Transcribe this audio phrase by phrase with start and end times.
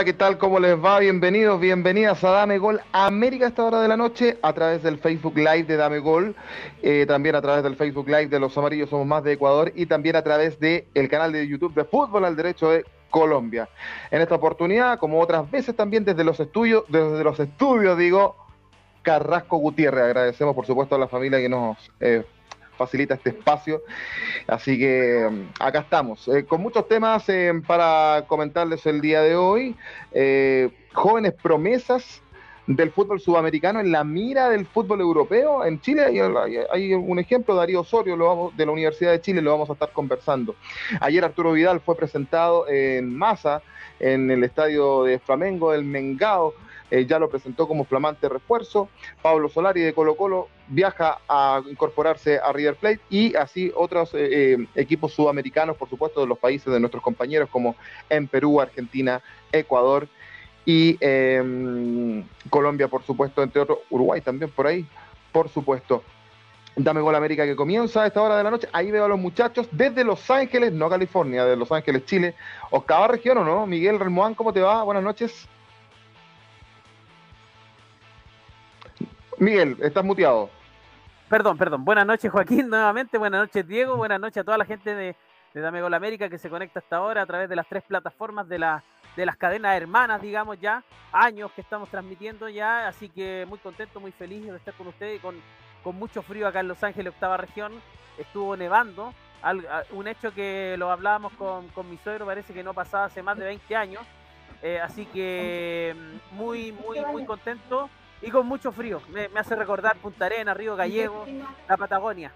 [0.00, 0.38] Hola, ¿qué tal?
[0.38, 0.98] ¿Cómo les va?
[0.98, 4.96] Bienvenidos, bienvenidas a Dame Gol América a esta hora de la noche a través del
[4.96, 6.34] Facebook Live de Dame Gol,
[6.80, 9.84] eh, también a través del Facebook Live de Los Amarillos Somos Más de Ecuador y
[9.84, 13.68] también a través del el canal de YouTube de Fútbol al Derecho de Colombia.
[14.10, 18.36] En esta oportunidad, como otras veces también desde los estudios, desde los estudios digo,
[19.02, 20.04] Carrasco Gutiérrez.
[20.04, 22.24] Agradecemos por supuesto a la familia que nos eh,
[22.80, 23.82] facilita este espacio.
[24.46, 29.36] Así que mm, acá estamos, eh, con muchos temas eh, para comentarles el día de
[29.36, 29.76] hoy.
[30.12, 32.22] Eh, jóvenes promesas
[32.66, 35.64] del fútbol sudamericano en la mira del fútbol europeo.
[35.64, 36.04] En Chile
[36.70, 39.74] hay, un ejemplo, Darío Osorio lo vamos, de la Universidad de Chile, lo vamos a
[39.74, 40.54] estar conversando.
[41.00, 43.60] Ayer Arturo Vidal fue presentado en masa
[43.98, 46.54] en el estadio de Flamengo del Mengao
[46.90, 48.88] eh, ya lo presentó como flamante refuerzo.
[49.22, 54.54] Pablo Solari de Colo Colo viaja a incorporarse a River Plate y así otros eh,
[54.54, 57.76] eh, equipos sudamericanos, por supuesto, de los países de nuestros compañeros como
[58.08, 60.08] en Perú, Argentina, Ecuador
[60.64, 64.86] y em, Colombia, por supuesto, entre otros, Uruguay también por ahí,
[65.32, 66.02] por supuesto.
[66.76, 68.68] Dame Gol América que comienza a esta hora de la noche.
[68.72, 72.34] Ahí veo a los muchachos desde Los Ángeles, no California, de Los Ángeles, Chile.
[72.70, 73.66] Octava región, ¿o no?
[73.66, 74.82] Miguel Remoán, ¿cómo te va?
[74.84, 75.48] Buenas noches.
[79.40, 80.50] Miguel, estás muteado.
[81.30, 81.82] Perdón, perdón.
[81.82, 83.16] Buenas noches, Joaquín, nuevamente.
[83.16, 83.96] Buenas noches, Diego.
[83.96, 85.16] Buenas noches a toda la gente de,
[85.54, 88.46] de Dame Gol América que se conecta hasta ahora a través de las tres plataformas
[88.50, 88.84] de, la,
[89.16, 90.84] de las cadenas hermanas, digamos ya.
[91.10, 92.86] Años que estamos transmitiendo ya.
[92.86, 95.22] Así que muy contento, muy feliz de estar con ustedes.
[95.22, 95.36] Con,
[95.82, 97.72] con mucho frío acá en Los Ángeles, octava región.
[98.18, 99.14] Estuvo nevando.
[99.92, 103.38] un hecho que lo hablábamos con, con mi suegro, parece que no pasaba hace más
[103.38, 104.02] de 20 años.
[104.62, 107.88] Eh, así que mm, muy, muy, muy contento
[108.22, 109.00] y con mucho frío.
[109.12, 111.24] Me, hace recordar Punta Arena, Río Gallego,
[111.68, 112.32] la Patagonia.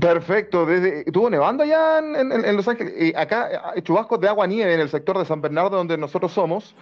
[0.00, 0.66] Perfecto.
[0.66, 2.94] Desde, ¿Estuvo nevando allá en, Los Ángeles?
[2.98, 6.32] Y acá, eh, chubascos de agua nieve en el sector de San Bernardo, donde nosotros
[6.32, 6.74] somos.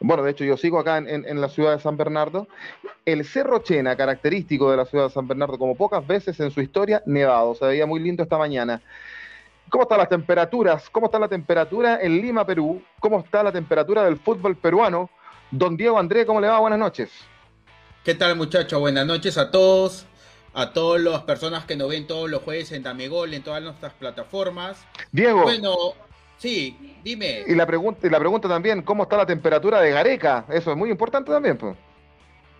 [0.00, 2.48] Bueno, de hecho, yo sigo acá en, la ciudad de San Bernardo.
[3.04, 6.60] El Cerro Chena, característico de la ciudad de San Bernardo, como pocas veces en su
[6.60, 7.54] historia, nevado.
[7.54, 8.82] Se veía muy lindo esta mañana.
[9.68, 10.88] ¿Cómo están las temperaturas?
[10.90, 12.82] ¿Cómo está la temperatura en Lima, Perú?
[13.00, 15.10] ¿Cómo está la temperatura del fútbol peruano?
[15.50, 16.58] Don Diego André, ¿cómo le va?
[16.58, 17.10] Buenas noches.
[18.04, 18.78] ¿Qué tal, muchachos?
[18.78, 20.06] Buenas noches a todos,
[20.52, 23.94] a todas las personas que nos ven todos los jueves en Damegol, en todas nuestras
[23.94, 24.84] plataformas.
[25.10, 25.42] Diego.
[25.42, 25.74] Bueno,
[26.36, 27.44] sí, dime.
[27.46, 30.44] Y la pregunta, y la pregunta también, ¿cómo está la temperatura de Gareca?
[30.50, 31.76] Eso es muy importante también, pues.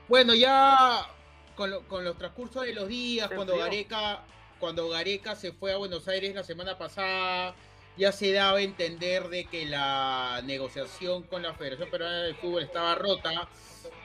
[0.09, 1.07] Bueno, ya
[1.55, 4.23] con, los transcursos de los días, cuando Gareca
[4.65, 7.55] cuando Gareca se fue a Buenos Aires la semana pasada,
[7.99, 12.63] ya se daba a entender de que la negociación con la Federación Peruana de Fútbol
[12.63, 13.47] estaba rota.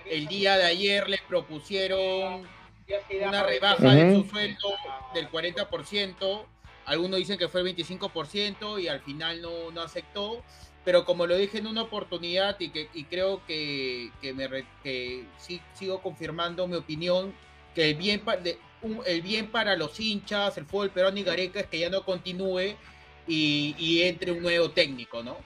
[0.05, 2.45] El día de ayer les propusieron
[3.25, 4.73] una rebaja de su sueldo
[5.13, 6.45] del 40%.
[6.83, 10.43] Algunos dicen que fue el 25% y al final no, no aceptó.
[10.83, 14.49] Pero como lo dije en una oportunidad y, que, y creo que, que, me,
[14.83, 17.33] que sí, sigo confirmando mi opinión,
[17.73, 18.59] que el bien, de,
[19.05, 22.75] el bien para los hinchas, el fútbol peruano y Gareca es que ya no continúe
[23.27, 25.37] y, entre un nuevo técnico, ¿no?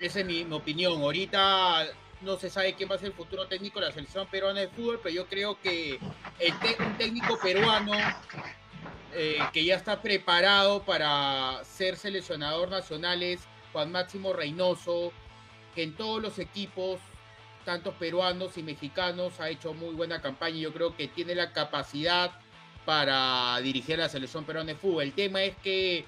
[0.00, 1.00] Esa es mi, opinión.
[1.00, 1.86] Ahorita
[2.20, 4.68] no se sabe quién va a ser el futuro técnico de la selección peruana de
[4.68, 5.98] fútbol, pero yo creo que
[6.38, 7.92] el un técnico peruano
[9.14, 13.40] eh, que ya está preparado para ser seleccionador nacional es
[13.72, 15.12] Juan Máximo Reynoso,
[15.74, 17.00] que en todos los equipos,
[17.64, 20.56] tanto peruanos y mexicanos, ha hecho muy buena campaña.
[20.56, 22.32] Yo creo que tiene la capacidad
[22.84, 25.04] para dirigir a la selección peruana de fútbol.
[25.04, 26.04] El tema es que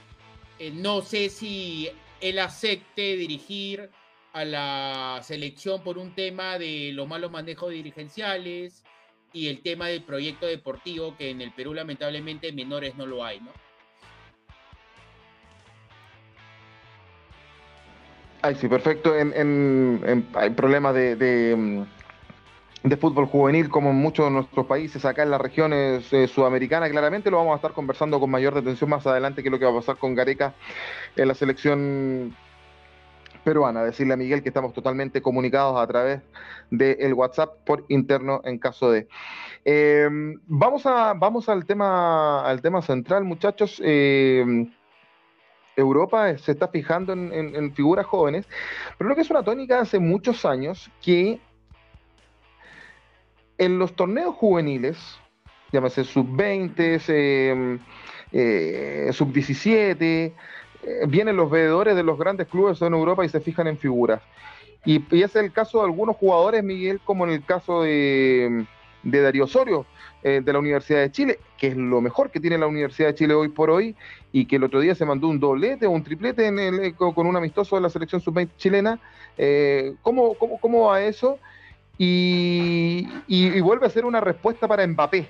[0.58, 1.88] eh, no sé si
[2.20, 3.90] él acepte dirigir
[4.32, 8.82] a la selección por un tema de los malos manejos dirigenciales
[9.32, 13.40] y el tema del proyecto deportivo que en el Perú lamentablemente menores no lo hay,
[13.40, 13.50] ¿no?
[18.42, 19.14] Ay, sí, perfecto.
[19.14, 21.82] Hay problemas de, mm,
[22.84, 26.90] de fútbol juvenil como en muchos de nuestros países acá en las regiones eh, sudamericanas.
[26.90, 29.70] Claramente lo vamos a estar conversando con mayor detención más adelante que lo que va
[29.70, 30.52] a pasar con Gareca
[31.16, 32.36] en la selección
[33.42, 33.82] peruana.
[33.82, 36.20] Decirle a Miguel que estamos totalmente comunicados a través
[36.70, 39.08] del WhatsApp por interno en caso de.
[39.64, 40.06] Eh,
[40.46, 43.80] vamos a, vamos al tema, al tema central, muchachos.
[43.82, 44.44] Eh,
[45.74, 48.46] Europa se está fijando en, en, figuras jóvenes,
[48.96, 51.40] pero lo que es una tónica hace muchos años que
[53.58, 54.98] en los torneos juveniles,
[55.72, 57.78] llámese sub-20, em,
[58.32, 60.32] eh, sub-17,
[60.82, 64.20] eh, vienen los veedores de los grandes clubes en Europa y se fijan en figuras.
[64.84, 68.66] Y, es el caso de algunos jugadores, Miguel, como en el caso de,
[69.02, 69.86] de Darío Osorio,
[70.22, 73.14] eh, de la Universidad de Chile, que es lo mejor que tiene la Universidad de
[73.14, 73.94] Chile hoy por hoy,
[74.32, 76.50] y que el otro día se mandó un doblete o un triplete
[76.96, 78.98] con un amistoso de la selección sub-20 chilena.
[79.38, 81.38] Eh, ¿cómo, cómo, va eso?
[81.98, 85.28] Y, vuelve a ser una respuesta para Mbappé.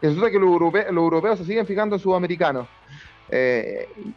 [0.00, 2.66] Resulta que los europeos, se siguen fijando en sudamericanos.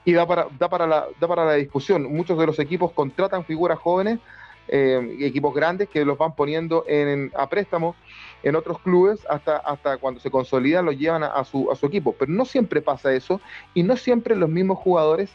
[0.05, 2.03] y da para, da, para la, da para la discusión.
[2.13, 4.19] Muchos de los equipos contratan figuras jóvenes,
[4.67, 7.95] equipos grandes, que los van poniendo en, a préstamo
[8.43, 12.15] en otros clubes hasta, hasta cuando se consolidan lo llevan a, su, a su equipo.
[12.17, 13.41] Pero no siempre pasa eso
[13.73, 15.29] y no siempre los mismos jugadores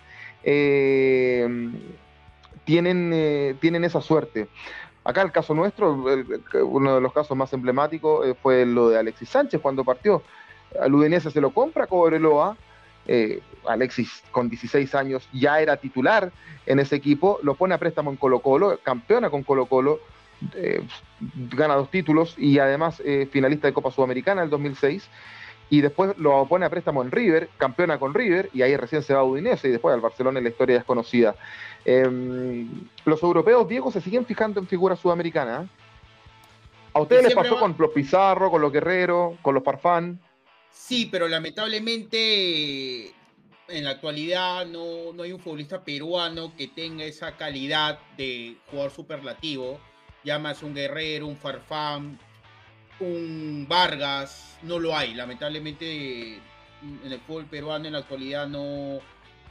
[0.44, 1.48] eh,
[2.64, 4.48] tienen, eh, tienen esa suerte.
[5.06, 6.04] Acá el caso nuestro,
[6.64, 10.22] uno de los casos más emblemáticos eh, fue lo de Alexis Sánchez cuando partió.
[10.80, 12.56] Al Udinese se lo compra Cobreloa,
[13.68, 16.32] Alexis con 16 años ya era titular
[16.66, 20.00] en ese equipo, lo pone a préstamo en Colo Colo, campeona con Colo Colo,
[20.54, 20.82] eh,
[21.50, 25.08] gana dos títulos y además eh, finalista de Copa Sudamericana en el 2006.
[25.68, 29.14] Y después lo pone a préstamo en River, campeona con River, y ahí recién se
[29.14, 31.34] va a Udinese y después al Barcelona en la historia desconocida.
[31.84, 32.68] Em,
[33.04, 35.64] los europeos, Diego, se siguen fijando en figuras sudamericanas.
[35.64, 35.68] ¿eh?
[36.92, 40.20] ¿A ustedes les pasó con los Pizarro, con los Guerrero, con los Parfán?
[40.70, 43.12] Sí, pero lamentablemente
[43.68, 48.92] en la actualidad no, no hay un futbolista peruano que tenga esa calidad de jugador
[48.92, 49.80] superlativo
[50.26, 52.18] llamas un Guerrero, un Farfán,
[53.00, 55.14] un Vargas, no lo hay.
[55.14, 56.40] Lamentablemente
[56.82, 59.00] en el fútbol peruano en la actualidad no,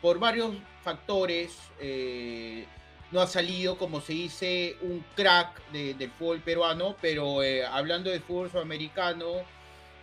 [0.02, 2.66] por varios factores, eh,
[3.12, 8.20] no ha salido, como se dice, un crack del fútbol peruano, pero eh, hablando de
[8.20, 9.34] fútbol sudamericano,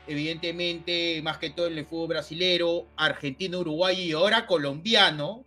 [0.07, 5.45] evidentemente, más que todo en el fútbol brasilero, argentino, uruguayo y ahora colombiano,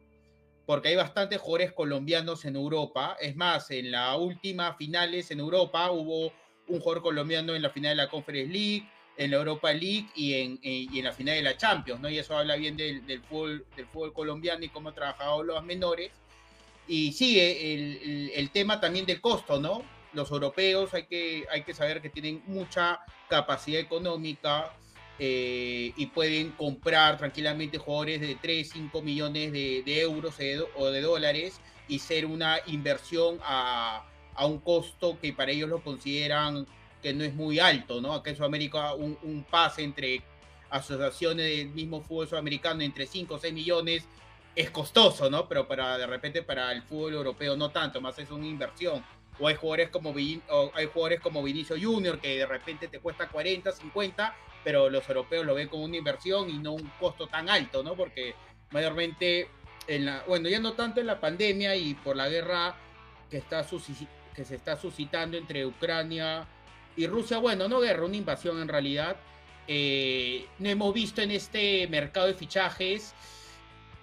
[0.66, 3.18] porque hay bastantes jugadores colombianos en Europa.
[3.20, 6.32] Es más, en la última finales en Europa hubo
[6.68, 10.34] un jugador colombiano en la final de la Conference League, en la Europa League y
[10.34, 12.10] en, en la final de la Champions, ¿no?
[12.10, 15.64] Y eso habla bien del, del, fútbol, del fútbol colombiano y cómo ha trabajado los
[15.64, 16.12] menores.
[16.88, 19.84] Y sigue el, el, tema también del costo, ¿no?
[20.14, 24.72] Los europeos hay que, hay que saber que tienen mucha capacidad económica,
[25.18, 30.36] eh, y pueden comprar tranquilamente jugadores de 3, 5 millones de, euros
[30.76, 34.06] o de dólares y ser una inversión a,
[34.44, 36.68] un costo que para ellos lo consideran
[37.02, 38.14] que no es muy alto, ¿no?
[38.14, 40.22] Acá en Sudamérica un, un pase entre
[40.70, 44.06] asociaciones del mismo fútbol sudamericano entre 5 o 6 millones
[44.56, 45.48] es costoso, ¿no?
[45.48, 49.04] Pero para de repente para el fútbol europeo no tanto, más es una inversión.
[49.40, 53.72] O hay jugadores como, hay jugadores como Vinicio Junior que de repente te cuesta 40,
[53.72, 54.36] 50
[54.66, 57.96] pero los europeos lo ven como una inversión y no un costo tan alto, ¿no?
[57.96, 58.34] Porque
[58.72, 59.48] mayormente,
[59.88, 62.76] en la, bueno, ya no tanto en la pandemia y por la guerra
[63.30, 63.64] que, está
[64.36, 66.48] que se está suscitando entre Ucrania
[66.96, 69.16] y Rusia, bueno, no guerra, una invasión en realidad.
[69.68, 73.14] Eh, no hemos visto en este mercado de fichajes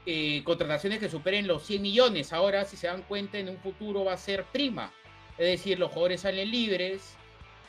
[0.06, 2.32] eh, contrataciones que superen los 100 millones.
[2.32, 4.92] Ahora, si se dan cuenta, en un futuro va a ser prima.
[5.38, 7.16] Es decir, los jugadores salen libres,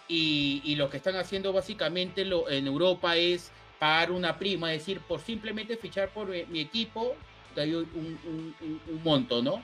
[0.08, 5.20] y, lo que están haciendo básicamente en Europa es pagar una prima, es decir, por
[5.20, 7.16] simplemente fichar por mi, equipo,
[7.56, 8.54] doy un,
[9.04, 9.64] monto, ¿no?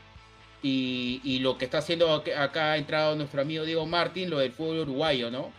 [0.62, 4.80] Y, lo que está haciendo acá, ha entrado nuestro amigo Diego Martín, lo del fútbol
[4.80, 5.52] uruguayo, ¿no?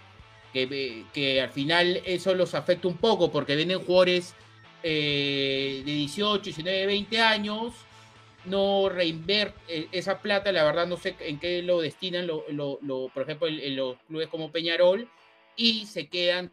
[0.53, 4.35] Que, que al final eso los afecta un poco porque vienen jugadores
[4.83, 7.73] eh, de 18, 19, 20 años
[8.45, 13.09] no reinvert eh, esa plata, la verdad no sé en qué lo destinan, lo, lo,
[13.09, 15.09] por ejemplo, en, los clubes como Peñarol,
[15.57, 16.51] y se quedan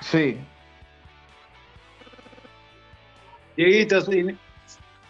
[0.00, 0.38] Sí,
[3.56, 4.04] Dieguito,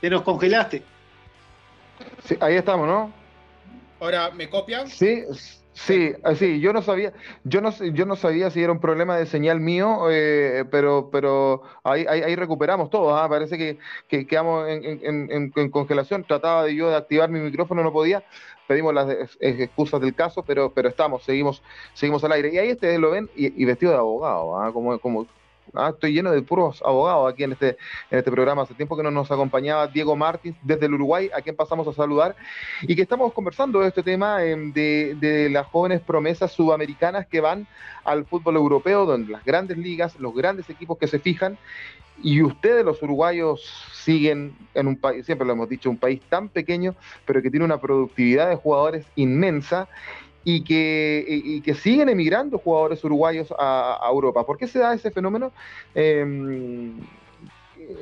[0.00, 0.82] te nos congelaste.
[2.24, 3.12] Sí, ahí estamos, ¿no?
[4.00, 4.86] Ahora, ¿me copian?
[4.88, 5.24] Sí,
[5.74, 7.12] sí, sí, yo no sabía,
[7.44, 11.62] yo no, yo no sabía si era un problema de señal mío, eh, pero, pero
[11.82, 13.28] ahí, ahí, recuperamos todo, ¿ah?
[13.28, 13.78] parece que,
[14.08, 18.24] que quedamos en, congelación, trataba de yo de activar mi micrófono, no podía,
[18.66, 21.62] pedimos las excusas del caso, pero, pero estamos, seguimos,
[21.92, 22.52] seguimos al aire.
[22.52, 24.72] Y ahí ustedes lo ven y, vestido de abogado, ¿ah?
[24.72, 25.26] como, como,
[25.72, 27.70] Ah, estoy lleno de puros abogados aquí en este,
[28.10, 28.62] en este programa.
[28.62, 31.92] Hace tiempo que no nos acompañaba Diego Martins desde el Uruguay, a quien pasamos a
[31.92, 32.36] saludar,
[32.82, 37.40] y que estamos conversando de este tema em, de, de, las jóvenes promesas sudamericanas que
[37.40, 37.66] van
[38.04, 41.58] al fútbol europeo, donde las grandes ligas, los grandes equipos que se fijan,
[42.22, 43.60] y ustedes los uruguayos
[43.92, 46.94] siguen en un país, siempre lo hemos dicho, un país tan pequeño,
[47.24, 49.88] pero que tiene una productividad de jugadores inmensa
[50.44, 54.44] y que, que siguen emigrando jugadores uruguayos a, Europa.
[54.44, 55.52] ¿Por qué se da ese fenómeno?
[55.94, 56.92] Em,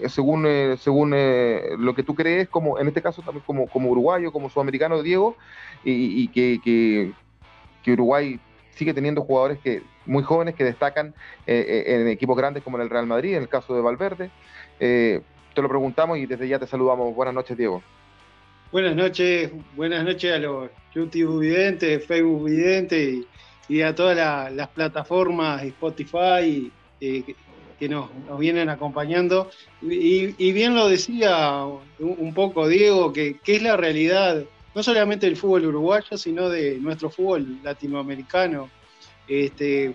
[0.09, 0.47] según
[0.79, 5.03] según lo que tú crees, como en este caso también como, como uruguayo, como sudamericano,
[5.03, 5.37] Diego,
[5.85, 6.61] y, que,
[7.83, 8.39] que, Uruguay
[8.71, 11.15] sigue teniendo jugadores que muy jóvenes que destacan
[11.47, 14.31] en equipos grandes como en el Real Madrid, en el caso de Valverde
[15.55, 17.15] te lo preguntamos y desde ya te saludamos.
[17.15, 17.83] Buenas noches, Diego.
[18.73, 23.27] Buenas noches, buenas noches a los YouTube videntes, Facebook videntes
[23.69, 27.35] y, a todas las plataformas Spotify eh,
[27.79, 29.51] que nos, vienen acompañando.
[29.83, 31.67] Y, bien lo decía
[31.99, 34.43] un, poco Diego, que, es la realidad
[34.75, 38.71] no solamente del fútbol uruguayo, sino de nuestro fútbol latinoamericano.
[39.29, 39.95] Este,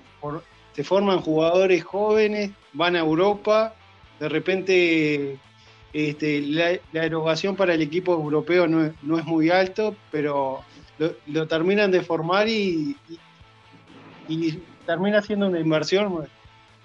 [0.74, 3.74] se forman jugadores jóvenes, van a Europa,
[4.20, 5.40] de repente
[5.98, 10.62] este, la, erogación para el equipo europeo no, es muy alto, pero
[11.26, 12.96] lo, terminan de formar y,
[14.86, 16.28] termina siendo una inversión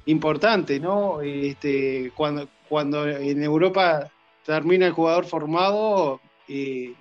[0.07, 1.21] importante, ¿no?
[1.21, 4.11] Este, cuando, cuando en Europa
[4.47, 6.95] termina el jugador formado, eh,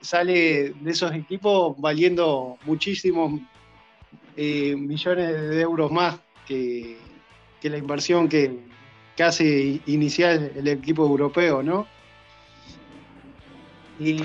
[0.00, 3.40] sale de esos equipos valiendo muchísimos
[4.36, 6.96] eh, millones de euros más que
[7.62, 8.67] la inversión que,
[9.18, 11.88] que hace inicial el equipo europeo, ¿no?
[13.98, 14.22] Y,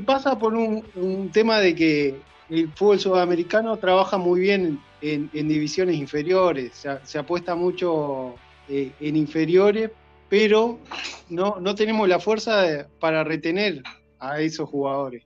[0.00, 6.84] pasa por un, tema de que el fútbol sudamericano trabaja muy bien en, divisiones inferiores,
[7.04, 8.34] se, apuesta mucho
[8.68, 9.92] eh, en inferiores,
[10.28, 10.80] pero
[11.28, 13.84] no, tenemos la fuerza para retener
[14.18, 15.22] a esos jugadores.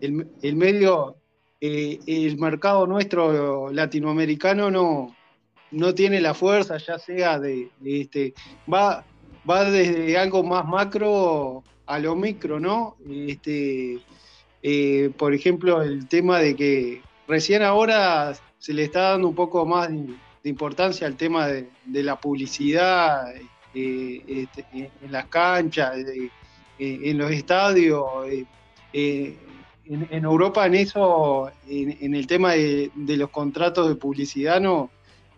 [0.00, 1.16] El, medio,
[1.60, 5.16] eh, el mercado nuestro latinoamericano no,
[5.70, 8.34] no tiene la fuerza, ya sea de, este,
[8.72, 9.04] va,
[9.48, 12.96] va desde algo más macro a lo micro, ¿no?
[13.08, 14.00] Este,
[14.62, 19.66] eh, por ejemplo, el tema de que recién ahora se le está dando un poco
[19.66, 23.34] más de, importancia al tema de, la publicidad
[23.74, 26.30] eh, este, en las canchas, eh,
[26.78, 28.04] en los estadios.
[28.92, 34.88] En, Europa en eso, en, el tema de, de, los contratos de publicidad, no,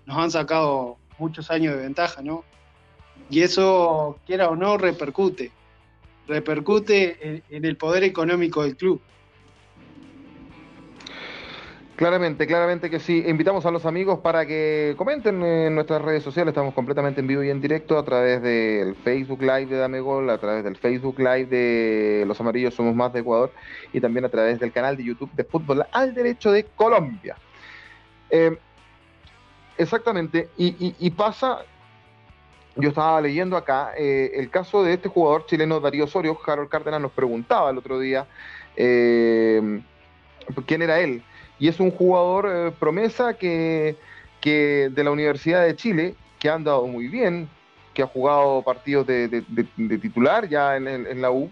[0.07, 2.45] nos han sacado muchos años de ventaja, ¿no?
[3.29, 5.51] Y eso, quiera o no, repercute.
[6.29, 9.01] Repercute en, el poder económico del club.
[11.97, 13.25] Claramente, claramente que sí.
[13.27, 16.53] Invitamos a los amigos para que comenten en nuestras redes sociales.
[16.53, 20.29] Estamos completamente en vivo y en directo a través del Facebook Live de Dame Gol,
[20.29, 23.51] a través del Facebook Live de Los Amarillos Somos Más de Ecuador
[23.93, 27.37] y también a través del canal de YouTube de Fútbol al Derecho de Colombia.
[28.29, 28.59] Eh,
[29.79, 31.59] Exactamente, y, pasa,
[32.77, 37.03] yo estaba leyendo acá, eh, el caso de este jugador chileno Darío Osorio, Harold Cárdenas
[37.03, 38.27] nos preguntaba el otro día
[38.75, 39.83] eh,
[40.67, 41.23] quién era él,
[41.59, 43.97] y es un jugador eh, promesa que,
[44.43, 47.49] de la Universidad de Chile, que ha andado muy bien,
[47.93, 49.45] que ha jugado partidos de,
[50.01, 51.51] titular ya en, la U,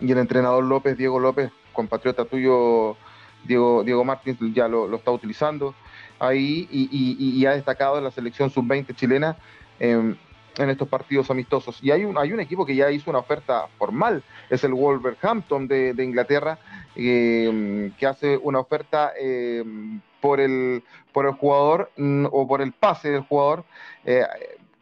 [0.00, 2.96] y el entrenador López, Diego López, compatriota tuyo,
[3.44, 5.74] Diego, Diego Martins, ya lo está utilizando
[6.18, 9.36] ahí y, ha destacado en la selección sub-20 chilena
[9.78, 10.16] em,
[10.56, 11.78] en estos partidos amistosos.
[11.82, 15.68] Y hay un, hay un equipo que ya hizo una oferta formal, es el Wolverhampton
[15.68, 16.58] de, Inglaterra,
[16.96, 20.82] em, que hace una oferta em, por, el,
[21.12, 23.64] por el jugador mm, o por el pase del jugador,
[24.04, 24.24] eh,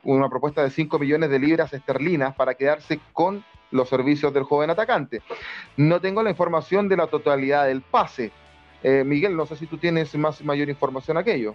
[0.02, 4.71] una propuesta de 5 millones de libras esterlinas para quedarse con los servicios del joven
[4.71, 5.23] atacante.
[5.76, 8.33] No tengo la información de la totalidad del pase,
[8.83, 11.54] eh, Miguel, no sé si tú tienes más mayor información aquello.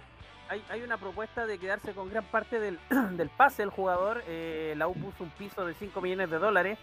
[0.68, 2.78] Hay, una propuesta de quedarse con gran parte del,
[3.36, 4.22] pase del jugador.
[4.26, 6.78] Eh, la U puso un piso de 5 millones de dólares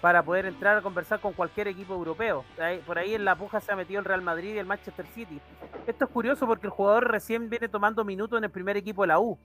[0.00, 2.44] para poder entrar a conversar con cualquier equipo europeo.
[2.84, 5.40] Por ahí en la puja se ha metido el Real Madrid y el Manchester City.
[5.86, 9.08] Esto es curioso porque el jugador recién viene tomando minutos en el primer equipo de
[9.08, 9.38] la U.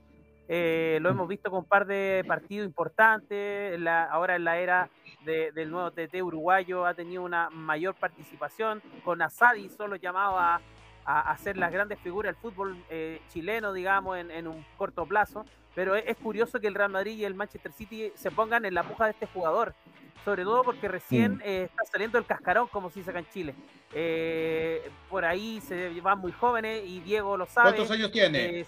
[0.50, 3.78] Eh, lo hemos visto con un par de partidos importantes.
[4.10, 4.90] ahora en la era
[5.24, 8.82] del nuevo TT uruguayo ha tenido una mayor participación.
[9.04, 10.60] Con Asadi solo llamado a,
[11.04, 15.44] a, ser las grandes figuras del fútbol eh, chileno, digamos, en, un corto plazo.
[15.74, 18.82] Pero es, curioso que el Real Madrid y el Manchester City se pongan en la
[18.82, 19.74] puja de este jugador.
[20.24, 23.54] Sobre todo porque recién eh, está saliendo el cascarón, como se dice acá en Chile.
[25.08, 27.70] por ahí se van muy jóvenes y Diego lo sabe.
[27.70, 28.66] ¿Cuántos años tiene?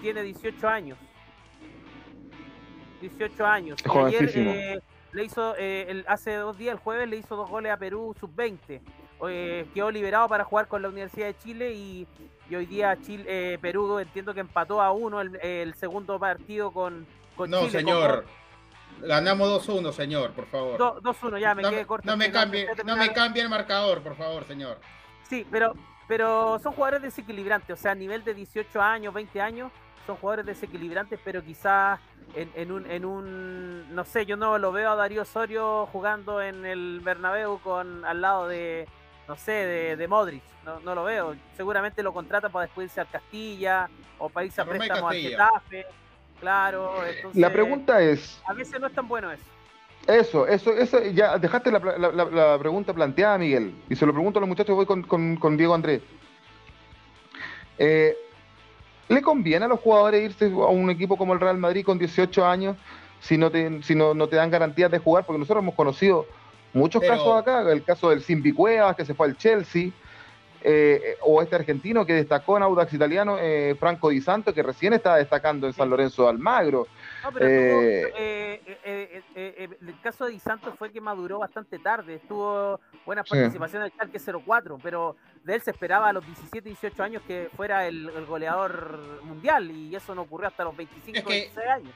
[0.00, 0.98] Tiene 18 años.
[3.00, 3.78] 18 años.
[3.84, 4.80] ayer eh,
[5.12, 8.80] le hizo, eh, hace dos días, el jueves, le hizo dos goles a Perú sub-20.
[9.28, 12.06] Eh, quedó liberado para jugar con la Universidad de Chile y,
[12.54, 17.68] hoy día Chile, Perú entiendo que empató a uno el, segundo partido con, con no,
[17.68, 18.26] señor.
[19.00, 20.78] Ganamos 2-1, señor, por favor.
[20.78, 22.08] 2-1, ya me quedé corto.
[22.08, 24.78] No me, cambie, no me cambie el marcador, por favor, señor.
[25.28, 25.74] Sí, pero,
[26.08, 29.72] pero son jugadores desequilibrantes, o sea, a nivel de 18 años, 20 años,
[30.06, 32.00] son jugadores desequilibrantes, pero quizás
[32.34, 36.42] en, en, un, en un, no sé, yo no lo veo a Darío Osorio jugando
[36.42, 38.88] en el Bernabéu con al lado de,
[39.28, 41.36] no sé, de, de Modric, no, no, lo veo.
[41.56, 45.86] Seguramente lo contrata para después irse al Castilla o para irse a préstamo al Getafe.
[46.40, 48.42] Claro, entonces, La pregunta es...
[48.46, 49.44] A veces no es tan bueno eso.
[50.06, 54.38] Eso, eso, eso, ya dejaste la, la, la, pregunta planteada, Miguel, y se lo pregunto
[54.38, 56.02] a los muchachos, voy con, con, con Diego Andrés.
[57.78, 58.16] Eh,
[59.08, 62.44] ¿Le conviene a los jugadores irse a un equipo como el Real Madrid con 18
[62.44, 62.76] años
[63.20, 65.24] si no te, si no, no te dan garantías de jugar?
[65.24, 66.26] Porque nosotros hemos conocido
[66.72, 69.90] muchos casos acá, el caso del Simbi Cuevas, que se fue al Chelsea,
[70.64, 74.92] eh, o este argentino que destacó en Audax Italiano, eh, Franco Di Santo, que recién
[74.92, 76.86] está destacando en San Lorenzo de Almagro.
[77.22, 78.60] No, pero eh,
[79.34, 83.96] el caso de Di Santo fue que maduró bastante tarde, tuvo buena participación en el
[83.96, 88.10] Chalke 04, pero de él se esperaba a los 17, 18 años que fuera el,
[88.26, 91.92] goleador mundial y eso no ocurrió hasta los 25, es 26 años.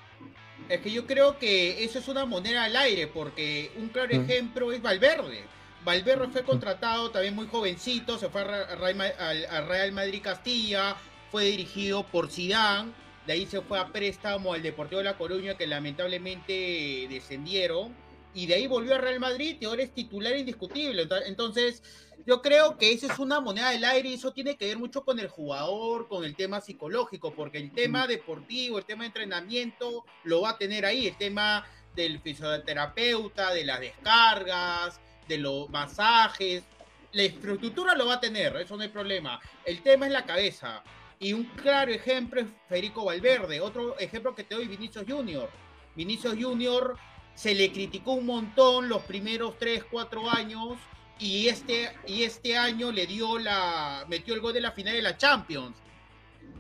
[0.69, 4.21] Es que yo creo que eso es una moneda al aire, porque un claro mm.
[4.21, 5.45] ejemplo es Valverde.
[5.85, 10.97] Valverde fue contratado también muy jovencito, se fue al Real Madrid Castilla,
[11.31, 12.93] fue dirigido por Zidane,
[13.27, 17.95] de ahí se fue a préstamo al Deportivo de La Coruña, que lamentablemente descendieron,
[18.35, 21.09] y de ahí volvió a Real Madrid y ahora es titular indiscutible.
[21.27, 21.83] Entonces,
[22.27, 25.05] yo creo que eso es una moneda del aire y eso tiene que ver mucho
[25.05, 30.05] con el jugador, con el tema psicológico, porque el tema deportivo, el tema de entrenamiento
[30.25, 31.65] lo va a tener ahí, el tema
[31.95, 36.65] del fisioterapeuta, de las descargas, de los masajes,
[37.13, 39.41] la infraestructura lo va a tener, eso no hay problema.
[39.65, 40.85] El tema es la cabeza.
[41.19, 43.61] Y un claro ejemplo es Federico Valverde.
[43.61, 45.51] Otro ejemplo que te doy, Vinicius Junior.
[45.95, 46.97] Vinicius Junior
[47.35, 50.77] se le criticó un montón los primeros 3, 4 años
[51.19, 55.03] y este, y este año le dio la, metió el gol de la final de
[55.03, 55.77] la Champions.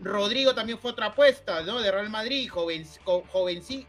[0.02, 1.80] Rodrigo también fue otra apuesta, ¿no?
[1.80, 3.86] De Real Madrid, joven, joven sí,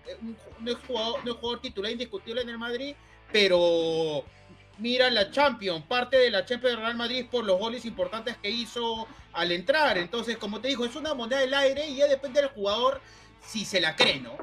[0.59, 2.95] no es, jugador, no es jugador titular indiscutible en el Madrid,
[3.31, 4.23] pero
[4.77, 8.49] mira la Champions, parte de la Champions de Real Madrid por los goles importantes que
[8.49, 9.99] hizo al entrar.
[9.99, 12.99] Entonces, como te digo, es una moneda del aire y ya depende del jugador
[13.39, 14.35] si se la cree, ¿no?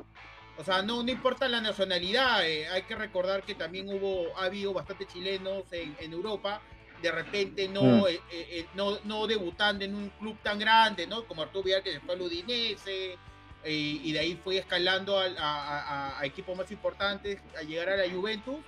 [0.56, 4.44] O sea, no, no importa la nacionalidad, eh, hay que recordar que también hubo, ha
[4.44, 6.62] habido bastantes chilenos en, Europa,
[7.02, 8.06] de repente no, mm.
[8.08, 11.24] eh, eh, no, no debutando en un club tan grande, ¿no?
[11.24, 13.18] Como Arturo Vidal que se fue al Udinese,
[13.66, 18.58] y de ahí fue escalando a, a, equipos más importantes, a llegar a la Juventus.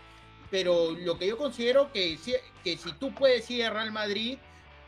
[0.50, 2.18] Pero lo que yo considero que,
[2.64, 4.38] que si tú puedes ir a Real Madrid,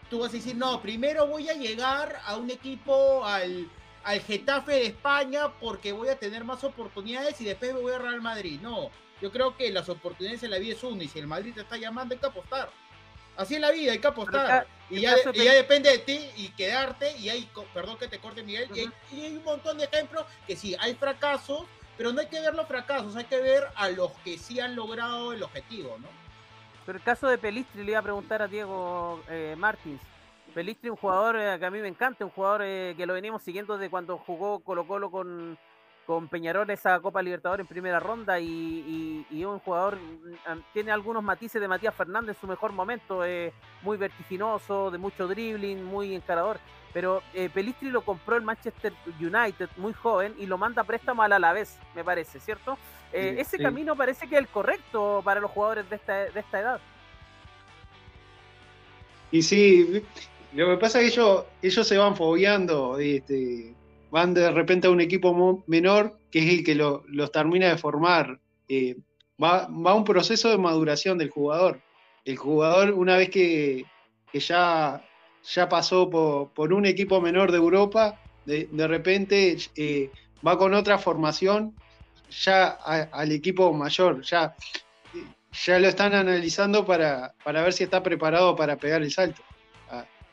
[0.09, 3.68] tú vas a decir, no, primero voy a llegar a un equipo, al,
[4.05, 7.99] al Getafe de España porque voy a tener más oportunidades y después me voy a
[7.99, 8.61] Real Madrid.
[8.62, 8.90] No,
[9.21, 11.61] yo creo que las oportunidades en la vida es una y si el Madrid te
[11.61, 12.71] está llamando hay que apostar.
[13.37, 14.66] Así es la vida, hay que apostar.
[14.90, 17.16] Y ya, depende de ti y quedarte.
[17.18, 18.81] Y hay, perdón que te corte Miguel, y,
[19.21, 21.64] hay, un montón de ejemplos que sí, hay fracasos,
[21.97, 24.75] pero no hay que ver los fracasos, hay que ver a los que sí han
[24.75, 26.09] logrado el objetivo, ¿no?
[26.88, 30.01] Pero el caso de Pelistri le iba a preguntar a Diego eh, Martins.
[30.55, 33.42] Pelistri, un jugador eh, que a mí me encanta, un jugador eh, que lo venimos
[33.42, 35.59] siguiendo desde cuando jugó Colo Colo con,
[36.07, 41.61] con Peñarol esa Copa Libertadores en primera ronda y, un jugador mm, tiene algunos matices
[41.61, 46.59] de Matías Fernández en su mejor momento, eh, muy vertiginoso, de mucho dribbling, muy encarador.
[46.92, 47.22] Pero
[47.53, 51.79] Pelistri lo compró el Manchester United muy joven y lo manda a préstamo al Alavés,
[51.94, 52.79] me parece, ¿cierto?
[53.12, 56.81] ese camino parece que es el correcto para los jugadores de esta, de esta edad.
[59.31, 60.03] Y sí,
[60.55, 63.74] lo que pasa es que ellos, ellos se van fobiando, este,
[64.11, 68.40] van de repente a un equipo menor que es el que los termina de formar.
[68.68, 68.96] Eh,
[69.42, 71.81] va, va un proceso de maduración del jugador.
[72.24, 73.85] El jugador, una vez que,
[74.33, 75.05] ya,
[75.55, 80.11] ya pasó por, un equipo menor de Europa, de, repente eh,
[80.47, 81.75] va con otra formación
[82.31, 84.55] ya al equipo mayor, ya,
[85.53, 89.43] ya lo están analizando para, para ver si está preparado para pegar el salto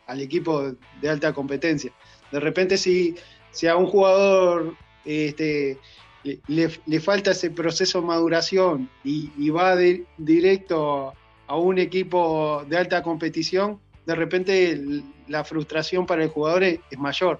[0.07, 1.91] al equipo de alta competencia.
[2.31, 3.15] De repente si,
[3.51, 5.79] si a un jugador este,
[6.47, 9.75] le, falta ese proceso de maduración y, va
[10.17, 11.13] directo
[11.47, 14.81] a un equipo de alta competición, de repente
[15.27, 17.39] la frustración para el jugador es, mayor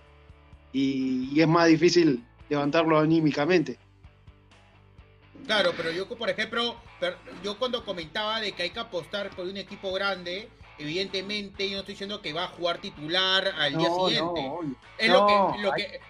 [0.74, 3.78] y, es más difícil levantarlo anímicamente.
[5.46, 6.76] Claro, pero yo, por ejemplo,
[7.44, 10.50] yo cuando comentaba de que hay que apostar por un equipo grande,
[10.80, 14.52] evidentemente yo no estoy diciendo que va a jugar titular al día siguiente.
[14.98, 16.02] es lo, que, lo, que,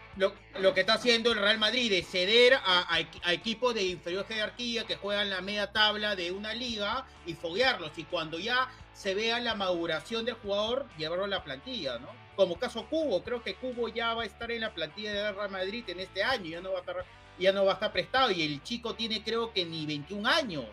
[0.60, 3.00] lo, que está haciendo el Real Madrid, de ceder a,
[3.32, 7.92] equipos de inferior jerarquía que juegan la media tabla de una liga y foguearlos.
[7.98, 12.08] Y cuando ya se vea la maduración del jugador, llevarlo a la plantilla, ¿no?
[12.36, 15.52] Como caso Cubo, creo que Cubo ya va a estar en la plantilla de Real
[15.52, 17.06] Madrid en este año, ya no va a estar,
[17.38, 20.66] ya no va a estar prestado, y el chico tiene creo que ni 21 años.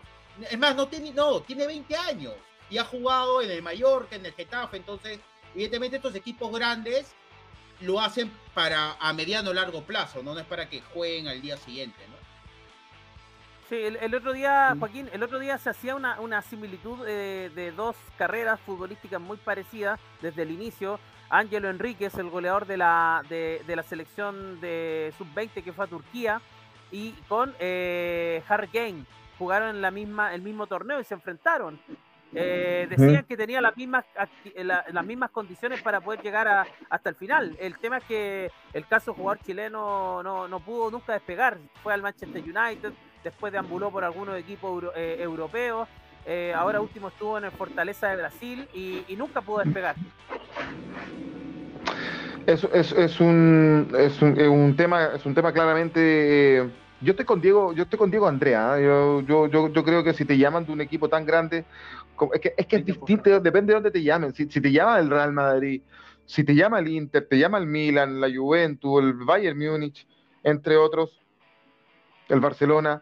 [0.49, 2.33] Es más, no tiene, no, tiene 20 años
[2.69, 5.19] y ha jugado en el Mallorca, en el Getafe, entonces,
[5.53, 7.13] evidentemente estos equipos grandes
[7.81, 10.33] lo hacen para a mediano largo plazo, ¿no?
[10.33, 12.12] no es para que jueguen al día siguiente, ¿no?
[13.69, 17.71] Sí, el, otro día, Joaquín, el otro día se hacía una, una similitud eh, de
[17.71, 20.99] dos carreras futbolísticas muy parecidas desde el inicio.
[21.29, 26.41] Ángelo Enríquez, el goleador de la, de, la selección de sub-20 que fue a Turquía,
[26.91, 29.05] y con eh, Harry Kane.
[29.39, 31.79] Jugaron en la misma, el mismo torneo y se enfrentaron.
[32.35, 34.05] Eh, decían que tenía las mismas,
[34.55, 37.55] las mismas condiciones para poder llegar hasta el final.
[37.59, 41.57] El tema es que el caso jugador chileno no, no pudo nunca despegar.
[41.81, 42.93] Fue al Manchester United,
[43.23, 45.87] después deambuló por algunos equipos eh, europeos.
[46.25, 49.95] Eh, ahora último estuvo en el Fortaleza de Brasil y, nunca pudo despegar.
[52.45, 56.69] Es, es, es, un, es, un, un, tema, es un tema claramente
[57.03, 58.79] yo estoy con Diego, yo estoy con Diego Andrea.
[58.79, 58.83] ¿eh?
[58.83, 61.65] Yo, yo, yo, yo, creo que si te llaman de un equipo tan grande,
[62.33, 64.33] es que es, que es distinto, depende de dónde te llamen.
[64.33, 65.81] Si, si, te llama el Real Madrid,
[66.25, 70.07] si te llama el Inter, te llama el Milan, la Juventus, el Bayern Múnich,
[70.43, 71.22] entre otros,
[72.29, 73.01] el Barcelona,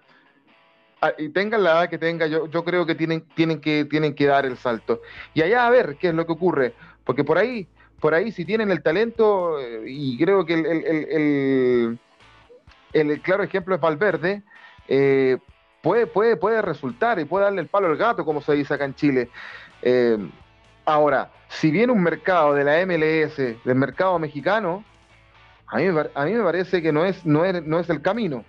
[1.02, 4.16] ah, y tengan la edad que tenga, yo, yo creo que tienen, tienen que tienen
[4.16, 5.02] que dar el salto.
[5.34, 7.68] Y allá a ver qué es lo que ocurre, porque por ahí,
[8.00, 12.00] por ahí si tienen el talento, eh, y creo que el
[12.94, 14.44] el claro ejemplo es Valverde,
[14.88, 15.38] eh,
[15.82, 18.86] puede, puede, puede resultar y puede darle el palo al gato, como se dice acá
[18.86, 19.30] en Chile.
[19.82, 20.18] Eh,
[20.86, 24.84] ahora, si viene un mercado de la MLS, del mercado mexicano,
[25.68, 28.44] a mí, a mí me parece que no es, no, es, no es el camino,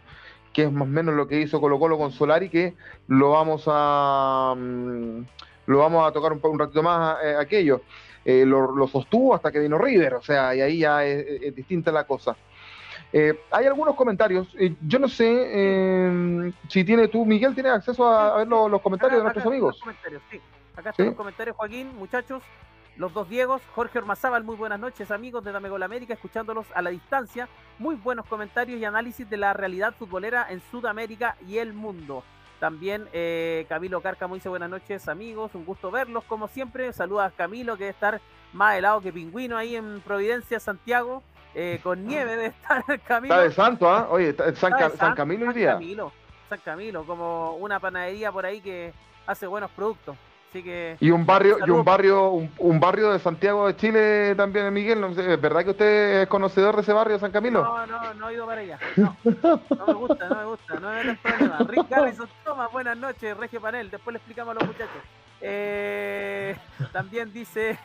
[0.53, 2.75] que es más o menos lo que hizo Colo Colo con Solari, que
[3.09, 5.25] lo vamos a, mm,
[5.67, 7.83] lo vamos a tocar un, un ratito más eh, aquello.
[8.25, 12.37] lo, sostuvo hasta que vino River, o sea, y ahí ya es distinta la cosa.
[13.12, 14.49] Eh, hay algunos comentarios.
[14.59, 19.19] Eh, yo no sé eh, si tiene tú, Miguel, ¿tienes acceso a, ver los, comentarios
[19.19, 19.79] de nuestros amigos?
[20.31, 20.41] sí.
[20.75, 22.43] Acá están los comentarios, Joaquín, muchachos.
[22.97, 26.83] Los dos Diegos, Jorge Ormazábal, muy buenas noches, amigos de Dame Gol América, escuchándolos a
[26.83, 27.49] la distancia.
[27.79, 32.23] Muy buenos comentarios y análisis de la realidad futbolera en Sudamérica y el mundo.
[32.61, 33.09] También
[33.69, 36.93] Camilo Cárcamo dice buenas noches, amigos, un gusto verlos, como siempre.
[36.93, 38.21] Saluda a Camilo, que debe estar
[38.53, 41.23] más helado que pingüino ahí en Providencia, Santiago.
[41.55, 43.35] Eh, con nieve de estar Camilo.
[43.35, 44.09] Está de santo, ¿ah?
[44.11, 45.73] Oye, San, San, Camilo hoy día.
[45.73, 46.13] San Camilo,
[46.49, 48.93] San Camilo, como una panadería por ahí que
[49.27, 50.17] hace buenos productos.
[50.53, 54.71] Así que, y un barrio, y un barrio, un, barrio de Santiago de Chile también,
[54.71, 55.01] Miguel.
[55.01, 57.62] No sé, ¿Es verdad que usted es conocedor de ese barrio, San Camilo?
[57.62, 58.79] No, no, no he ido para allá.
[58.97, 61.59] No, no me gusta, no me gusta, no es el problema.
[61.67, 63.91] Rick Garrison, toma, buenas noches, Regio Panel.
[63.91, 65.03] Después le explicamos a los muchachos.
[65.41, 66.55] Eh,
[66.93, 67.79] también dice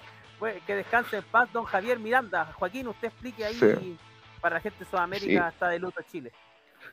[0.65, 2.51] que descanse en paz don Javier Miranda.
[2.51, 3.97] Joaquín, usted explique ahí
[4.41, 6.33] para la gente de Sudamérica, está de luto Chile.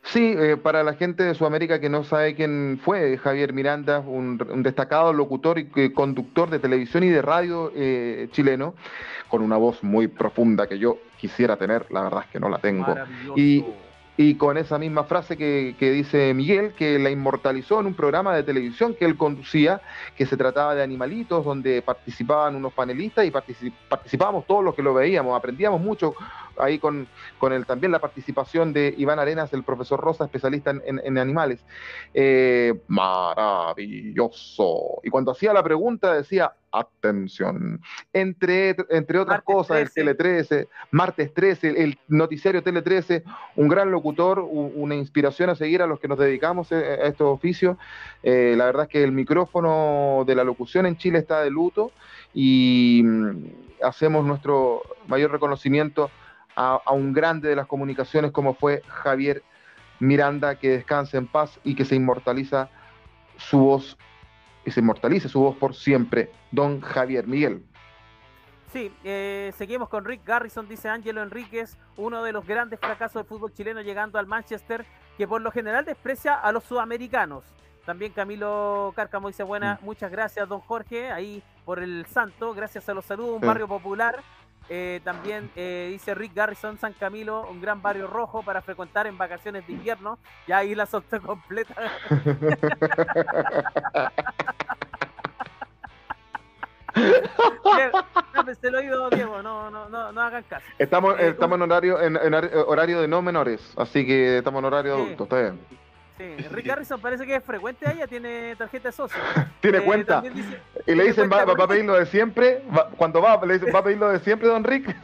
[0.04, 4.38] Sí, eh, para la gente de Sudamérica que no sabe quién fue Javier Miranda, un,
[4.62, 8.74] destacado locutor y eh, conductor de televisión y de radio eh, chileno,
[9.28, 12.58] con una voz muy profunda que yo quisiera tener, la verdad es que no la
[12.58, 12.94] tengo.
[13.34, 13.64] Y
[14.16, 18.44] y con esa misma frase que, dice Miguel, que la inmortalizó en un programa de
[18.44, 19.80] televisión que él conducía,
[20.16, 24.94] que se trataba de animalitos, donde participaban unos panelistas y participábamos todos los que lo
[24.94, 26.14] veíamos, aprendíamos mucho
[26.58, 31.18] ahí con, con el, también la participación de Iván Arenas, el profesor Rosa, especialista en,
[31.18, 31.64] animales.
[32.12, 34.62] Eh, maravilloso.
[35.02, 37.80] Y cuando hacía la pregunta decía, atención.
[38.12, 43.22] Entre, entre otras cosas, el Tele 13, Martes 13, el noticiario Tele 13,
[43.56, 47.28] un gran locutor, una inspiración a seguir a los que nos dedicamos eh, a estos
[47.28, 47.76] oficios.
[48.22, 51.92] Eh, la verdad es que el micrófono de la locución en Chile está de luto
[52.32, 53.44] y mm,
[53.82, 56.10] hacemos nuestro mayor reconocimiento
[56.56, 59.42] a, a un grande de las comunicaciones como fue Javier
[60.00, 62.68] Miranda, que descanse en paz y que se inmortaliza
[63.36, 63.96] su voz
[64.64, 67.64] y se inmortalice su voz por siempre, don Javier Miguel.
[68.72, 73.24] Sí, eh, seguimos con Rick Garrison, dice Ángelo Enríquez, uno de los grandes fracasos del
[73.24, 74.84] fútbol chileno llegando al Manchester,
[75.16, 77.44] que por lo general desprecia a los sudamericanos.
[77.86, 82.94] También Camilo Cárcamo dice, buena, muchas gracias, don Jorge, ahí por el santo, gracias a
[82.94, 84.22] los saludos, un barrio popular.
[84.68, 89.18] Eh, también eh, dice Rick Garrison, San Camilo, un gran barrio rojo para frecuentar en
[89.18, 90.18] vacaciones de invierno.
[90.46, 91.74] Ya ahí la soltó completa.
[98.60, 100.64] se lo Diego, no, no, no, no hagan caso.
[100.78, 104.94] Estamos, eh, estamos en, horario, en, horario de no menores, así que estamos en horario
[104.94, 105.83] adulto, está bien.
[106.16, 109.20] Sí, Rick Harrison parece que es frecuente ella, tiene tarjeta de socio.
[109.60, 110.22] Tiene eh, cuenta.
[110.86, 112.62] y le dicen, va, a pedir lo de siempre.
[112.96, 114.86] cuando va, le dicen, va a pedir lo de siempre, don Rick.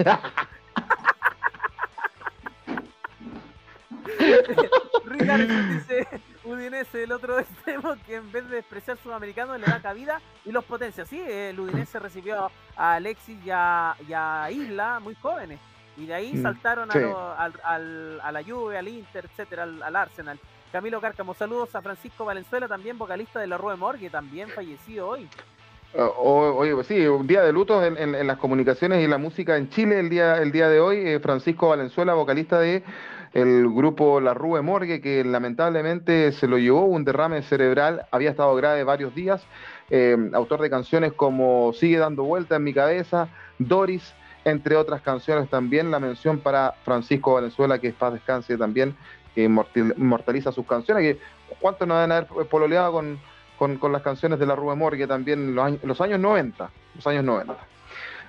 [5.06, 6.06] Rick Harrison dice,
[6.44, 10.64] Udinese, el otro extremo, que en vez de despreciar sudamericano le da cabida y los
[10.64, 11.04] potencia.
[11.06, 13.96] Sí, el Udinese recibió a Alexis y a,
[14.50, 15.58] Isla muy jóvenes.
[15.96, 20.38] Y de ahí mm, saltaron a, la Juve, al Inter, etcétera, al Arsenal.
[20.72, 25.28] Camilo Cárcamo, saludos a Francisco Valenzuela, también vocalista de la Rue Morgue, también fallecido hoy.
[25.98, 29.68] Ah, oye, pues sí, un día de luto en, las comunicaciones y la música en
[29.70, 30.98] Chile el día, el día de hoy.
[30.98, 32.84] Eh, Francisco Valenzuela, vocalista de
[33.32, 38.54] el grupo La Rue Morgue, que lamentablemente se lo llevó un derrame cerebral, había estado
[38.54, 39.42] grave varios días.
[39.90, 43.28] Eh, autor de canciones como Sigue dando vuelta en mi cabeza,
[43.58, 45.90] Doris, entre otras canciones también.
[45.90, 48.96] La mención para Francisco Valenzuela, que es paz descanse también,
[49.72, 51.20] que inmortaliza sus canciones, que
[51.60, 53.18] cuántos no deben haber pololeado con,
[53.78, 57.24] con, las canciones de la Rue Morgue también los años, los años 90, los años
[57.24, 57.56] 90.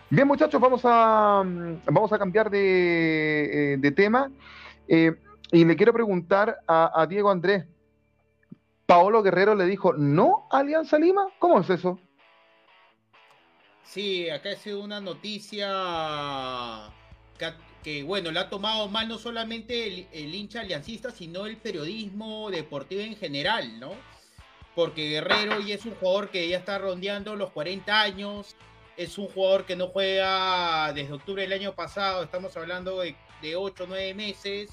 [0.10, 1.42] Bien muchachos, vamos a,
[1.86, 4.30] vamos a cambiar de, eh, tema
[4.88, 5.16] eh,
[5.54, 7.66] y le quiero preguntar a, Diego Andrés,
[8.86, 11.98] Paolo Guerrero le dijo no a Alianza Lima, ¿cómo es eso?
[13.84, 15.70] Sí, acá ha sido una noticia
[18.06, 23.16] bueno, le ha tomado mal no solamente el, hincha aliancista, sino el periodismo deportivo en
[23.16, 23.94] general, ¿no?
[24.76, 28.56] Porque Guerrero ya es un jugador que ya está rondeando los 40 años,
[28.98, 33.56] es un jugador que no juega desde octubre del año pasado, estamos hablando de, de
[33.56, 34.70] 8 o 9 meses,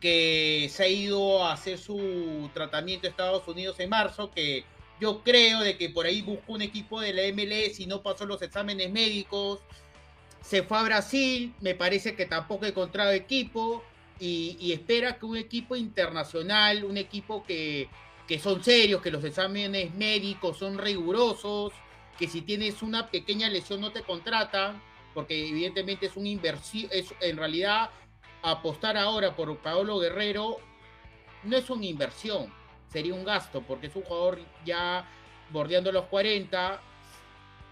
[0.00, 4.64] que se ha ido a hacer su tratamiento a Estados Unidos en marzo, que
[5.00, 8.26] yo creo de que por ahí buscó un equipo de la MLS y no pasó
[8.26, 9.60] los exámenes médicos,
[10.40, 13.84] se fue a Brasil, me parece que tampoco ha encontrado equipo
[14.20, 17.88] y, espera que un equipo internacional, un equipo que,
[18.26, 21.72] que son serios, que los exámenes médicos son rigurosos,
[22.18, 24.82] que si tienes una pequeña lesión no te contratan,
[25.14, 27.90] porque evidentemente es una inversión, es en realidad
[28.42, 30.58] apostar ahora por Paolo Guerrero
[31.44, 32.52] no es una inversión,
[32.88, 35.08] sería un gasto, porque es un jugador ya
[35.50, 36.80] bordeando los 40,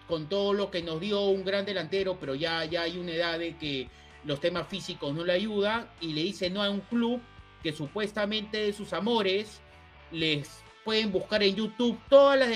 [0.06, 3.38] con todo lo que nos dio un gran delantero, pero ya, ya hay una edad
[3.38, 3.88] de que
[4.24, 7.20] los temas físicos no le ayudan y le dice no a un club
[7.62, 9.60] que supuestamente de sus amores
[10.10, 12.48] les pueden buscar en YouTube todas las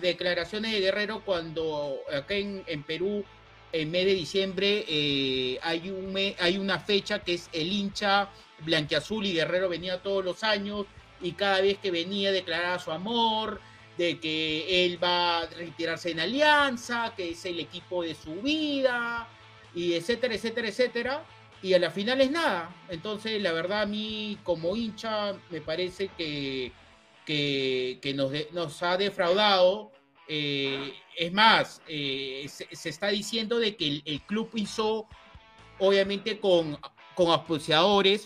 [0.00, 3.24] declaraciones de Guerrero cuando acá en, Perú
[3.72, 8.28] en mes de diciembre eh, hay, un hay una fecha que es el hincha
[8.60, 10.86] blanquiazul y Guerrero venía todos los años
[11.20, 13.60] y cada vez que venía declaraba su amor,
[13.96, 19.28] de que él va a retirarse en Alianza, que es el equipo de su vida,
[19.74, 21.24] y etcétera, etcétera, etcétera.
[21.62, 22.74] Y a la final es nada.
[22.88, 26.72] Entonces, la verdad, a mí como hincha me parece que,
[27.24, 29.92] que, nos, nos, ha defraudado.
[30.28, 35.06] Eh, es más, eh, se, está diciendo de que el, club hizo,
[35.78, 36.78] obviamente, con,
[37.14, 37.28] con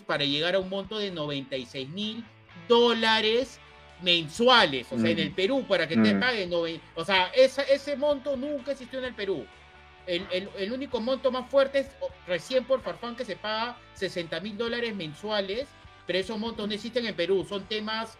[0.05, 2.25] para llegar a un monto de 96 mil
[2.67, 3.59] dólares
[4.01, 6.19] mensuales, o sea, en el Perú, para que te mm.
[6.19, 6.51] paguen,
[6.95, 9.45] o sea, ese monto nunca existió en el Perú.
[10.07, 11.87] El, único monto más fuerte es
[12.25, 15.67] recién por Farfán que se paga 60 mil dólares mensuales,
[16.07, 18.17] pero esos montos no existen en Perú, son temas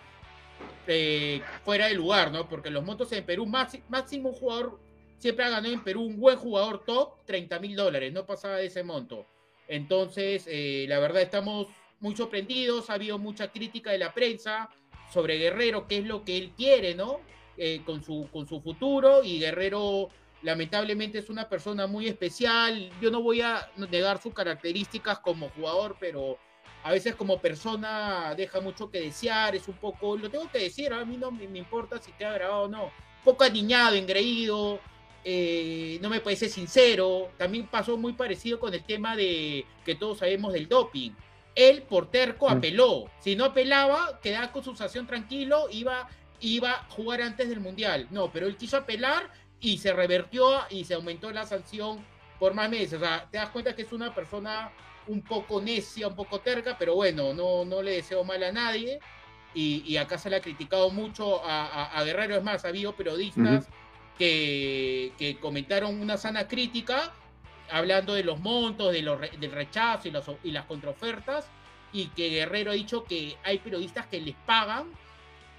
[0.86, 2.48] eh, fuera de lugar, ¿no?
[2.48, 4.80] Porque los montos en Perú, máximo jugador
[5.18, 8.68] siempre ha ganado en Perú un buen jugador top, 30 mil dólares, no pasaba de
[8.68, 9.26] ese monto.
[9.68, 11.68] Entonces, eh, la verdad, estamos
[12.00, 14.70] muy sorprendidos, ha habido mucha crítica de la prensa,
[15.12, 17.20] sobre Guerrero, qué es lo que él quiere, ¿no?
[17.58, 20.10] Eh, con, su, con su futuro y Guerrero
[20.42, 22.90] lamentablemente es una persona muy especial.
[23.02, 26.38] Yo no voy a negar sus características como jugador, pero
[26.84, 30.94] a veces como persona deja mucho que desear, es un poco, lo tengo que decir,
[30.94, 34.80] a mí no me, importa si te ha grabado o no, un poco aniñado, engreído,
[35.26, 37.32] eh, no me parece sincero.
[37.38, 41.12] También pasó muy parecido con el tema de que todos sabemos del doping
[41.56, 42.54] él por terco mm.
[42.54, 43.06] apeló.
[43.20, 46.08] Si no apelaba, quedaba con su sanción tranquilo, iba,
[46.40, 48.08] iba a jugar antes del Mundial.
[48.12, 52.04] No, pero él quiso apelar y se revertió y se aumentó la sanción
[52.40, 52.94] por más meses.
[52.94, 54.72] O sea, te das cuenta que es una persona
[55.08, 59.00] un poco necia, un poco terca, pero bueno, no, no le deseo mal a nadie.
[59.56, 62.36] Y, acá se le ha criticado mucho a, Guerrero.
[62.36, 63.68] Es más, ha habido periodistas
[64.18, 67.12] que, que comentaron una sana crítica
[67.72, 71.50] hablando de los montos, de los, del rechazo y, y las contraofertas,
[71.92, 74.88] y que Guerrero ha dicho que hay periodistas que les pagan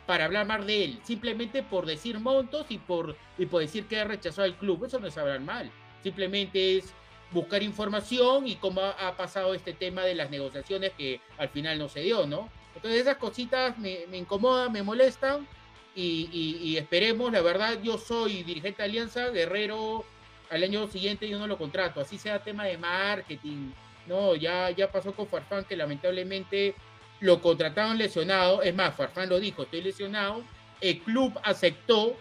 [0.07, 4.01] para hablar más de él, simplemente por decir montos y por, y por decir que
[4.01, 4.85] ha rechazado al club.
[4.85, 5.71] Eso no es hablar mal,
[6.03, 6.93] simplemente es
[7.33, 11.89] buscar información y cómo ha, pasado este tema de las negociaciones que al final no
[11.89, 12.49] se dio, ¿no?
[12.75, 15.47] Entonces esas cositas me, me incomodan, me molestan
[15.95, 20.05] y, esperemos, la verdad, yo soy dirigente de Alianza, Guerrero,
[20.51, 23.71] al año siguiente yo no lo contrato, así sea tema de marketing,
[24.07, 26.75] no, ya, ya pasó con Farfán que lamentablemente
[27.21, 30.43] lo contrataron lesionado, es más, Farfán lo dijo, estoy lesionado,
[30.81, 32.17] el club aceptó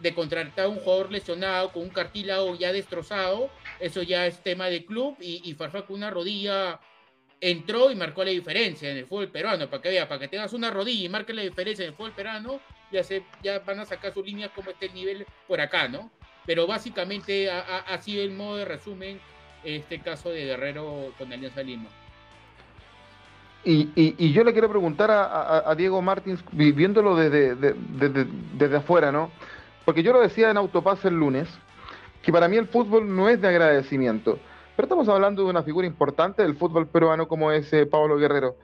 [0.00, 3.50] de contratar a un jugador lesionado con un cartílago ya destrozado,
[3.80, 5.16] eso ya es tema de club.
[5.20, 6.80] Y, y Farfán con una rodilla
[7.40, 10.52] entró y marcó la diferencia en el fútbol peruano, para que vea, para que tengas
[10.52, 13.84] una rodilla y marques la diferencia en el fútbol peruano, ya, se, ya van a
[13.84, 16.10] sacar sus líneas como este nivel por acá, ¿no?
[16.48, 19.20] Pero básicamente ha, sido el modo de resumen
[19.62, 21.88] este caso de Guerrero con Alianza Lima.
[23.64, 29.30] Y, y, yo le quiero preguntar a, Diego Martins, viéndolo desde, desde, desde afuera, ¿no?
[29.84, 31.48] Porque yo lo decía en Autopase el lunes,
[32.22, 34.38] que para mí el fútbol no es de agradecimiento
[34.78, 38.54] pero estamos hablando de una figura importante del fútbol peruano como es eh, Pablo Guerrero.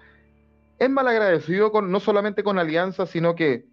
[0.79, 3.65] Es mal agradecido con, no solamente con Alianza, sino que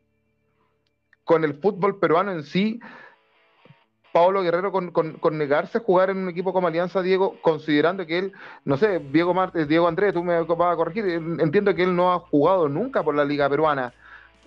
[1.24, 2.80] con el fútbol peruano en sí.
[4.12, 8.34] Pablo Guerrero con, negarse a jugar en un equipo como Alianza, Diego, considerando que él,
[8.65, 12.12] no sé, Diego Martes, Diego Andrés, tú me vas a corregir, entiendo que él no
[12.12, 13.93] ha jugado nunca por la Liga Peruana.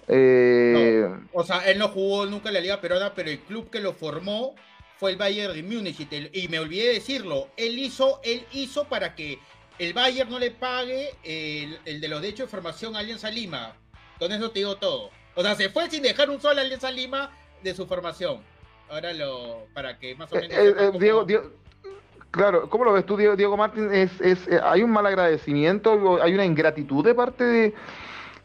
[0.06, 3.80] Eh, o sea, él no jugó nunca en la Liga Peruana, pero el club que
[3.80, 4.54] lo formó
[4.98, 9.14] fue el Bayern de Múnich y, me olvidé de decirlo, él hizo, él hizo para
[9.14, 9.38] que
[9.78, 13.74] el Bayern no le pague el, de los derechos de formación a Alianza Lima.
[14.18, 15.10] Con eso te digo todo.
[15.34, 17.30] O sea, se fue sin dejar un solo Alianza Lima
[17.62, 18.40] de su formación.
[18.88, 20.50] Ahora lo, para que más o menos...
[20.52, 21.26] Eh, eh, Diego,
[22.30, 23.92] claro, ¿cómo lo ves tú, Diego, Diego Martín?
[23.92, 27.74] Es, es, eh, ¿Hay un mal agradecimiento, hay una ingratitud de parte de,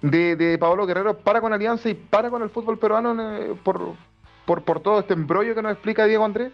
[0.02, 3.16] de, de Pablo Guerrero para con Alianza y para con el fútbol peruano
[3.64, 3.96] por,
[4.46, 6.52] por, todo este embrollo que nos explica Diego Andrés?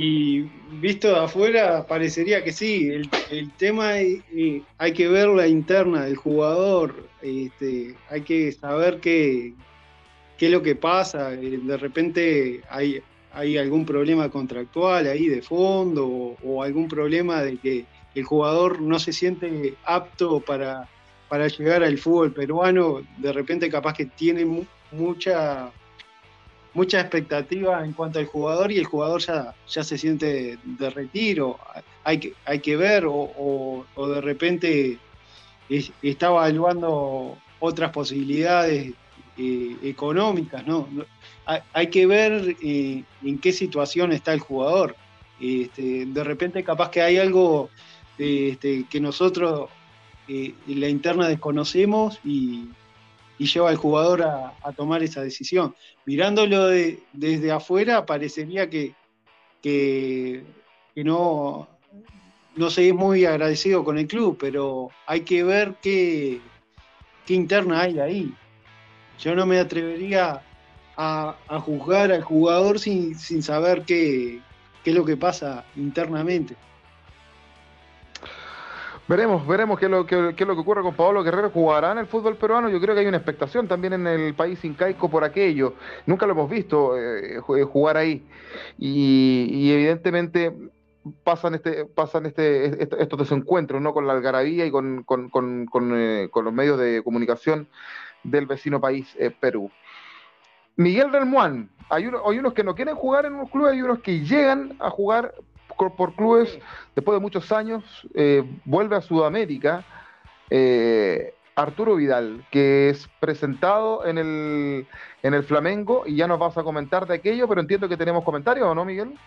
[0.00, 0.42] Y
[0.80, 2.88] visto de afuera, parecería que sí.
[2.88, 9.00] El, tema es, eh, hay que ver la interna del jugador, este, hay que saber
[9.00, 9.54] qué,
[10.38, 11.34] qué es lo que pasa.
[11.34, 17.58] Eh, de repente hay, hay algún problema contractual ahí de fondo o, algún problema de
[17.58, 20.88] que el jugador no se siente apto para,
[21.28, 23.02] para llegar al fútbol peruano.
[23.18, 25.70] De repente capaz que tiene mucha,
[26.72, 31.58] mucha expectativa en cuanto al jugador y el jugador ya, ya se siente de retiro.
[32.04, 34.98] Hay que, hay que ver o, de repente
[35.68, 38.94] está evaluando otras posibilidades
[39.38, 40.88] eh, económicas, ¿no?
[41.72, 44.96] Hay, que ver eh, en qué situación está el jugador.
[45.40, 47.70] Este, de repente capaz que hay algo
[48.18, 49.70] este, que nosotros
[50.26, 52.68] en eh, la interna desconocemos y,
[53.38, 55.74] y lleva al jugador a, tomar esa decisión.
[56.04, 58.94] Mirándolo desde afuera, parecería que,
[59.62, 60.44] que,
[60.96, 61.68] no,
[62.56, 66.40] no se es muy agradecido con el club, pero hay que ver qué,
[67.24, 68.34] qué interna hay ahí.
[69.18, 70.42] Yo no me atrevería
[70.96, 74.40] a, juzgar al jugador sin, saber qué,
[74.84, 76.56] es lo que pasa internamente.
[79.06, 81.50] Veremos, veremos qué es, lo, qué, es lo que ocurre con Pablo Guerrero.
[81.50, 82.68] ¿Jugará en el fútbol peruano?
[82.68, 85.74] Yo creo que hay una expectación también en el país incaico por aquello.
[86.04, 88.22] Nunca lo hemos visto eh, jugar ahí.
[88.78, 90.52] Y, evidentemente
[91.24, 95.06] pasan este pasan este, estos desencuentros no con la algarabía y con,
[95.94, 97.66] eh, los medios de comunicación
[98.30, 99.70] del vecino país eh, Perú.
[100.76, 104.76] Miguel Relmuán, hay, unos que no quieren jugar en unos clubes, hay unos que llegan
[104.78, 105.34] a jugar
[105.76, 106.58] por clubes,
[106.94, 109.84] después de muchos años, eh, vuelve a Sudamérica.
[110.50, 114.86] Eh, Arturo Vidal, que es presentado en el,
[115.24, 118.22] en el Flamengo y ya nos vas a comentar de aquello, pero entiendo que tenemos
[118.22, 119.18] comentarios, ¿o no, Miguel?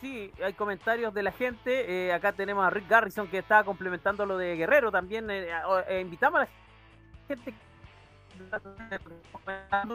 [0.00, 2.10] Sí, hay comentarios de la gente.
[2.10, 4.90] Acá tenemos a Rick Garrison que está complementando lo de Guerrero.
[4.90, 5.26] También
[6.00, 6.48] invitamos a la
[7.28, 7.52] gente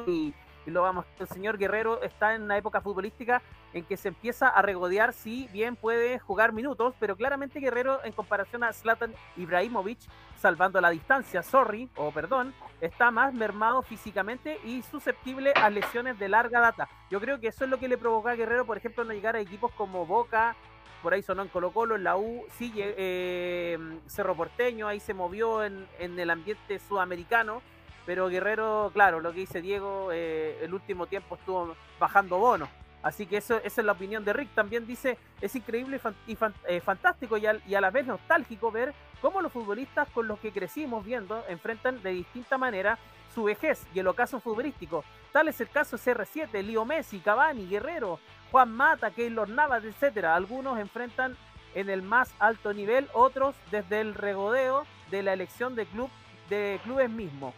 [0.08, 0.34] y
[0.66, 3.42] lo vamos, el señor Guerrero está en una época futbolística
[3.74, 8.12] en que se empieza a regodear si bien puede jugar minutos, pero claramente Guerrero en
[8.12, 10.00] comparación a Zlatan Ibrahimovic,
[10.38, 16.30] salvando la distancia, sorry, o perdón, está más mermado físicamente y susceptible a lesiones de
[16.30, 16.88] larga data.
[17.10, 19.36] Yo creo que eso es lo que le provocó a Guerrero, por ejemplo, no llegar
[19.36, 20.56] a equipos como Boca,
[21.02, 25.16] por ahí sonó en Colo Colo, en la U, sí, eh, Cerro Porteño, ahí se
[25.16, 27.64] movió en, en el ambiente sudamericano,
[28.06, 32.70] pero Guerrero, claro, lo que dice Diego, eh, el último tiempo estuvo bajando bonos.
[33.04, 34.50] Así que eso, esa es la opinión de Rick.
[34.54, 36.38] También dice, es increíble y,
[36.68, 41.04] eh, fantástico y, a la vez nostálgico ver cómo los futbolistas con los que crecimos
[41.04, 42.98] viendo enfrentan de distinta manera
[43.34, 45.04] su vejez y el ocaso futbolístico.
[45.32, 48.20] Tal es el caso de CR7, Leo Messi, Cavani, Guerrero,
[48.52, 50.36] Juan Mata, Keylor Navas, etcétera.
[50.36, 51.38] Algunos enfrentan
[51.74, 56.10] en el más alto nivel, otros desde el regodeo de la elección de club
[56.50, 57.54] de clubes mismos.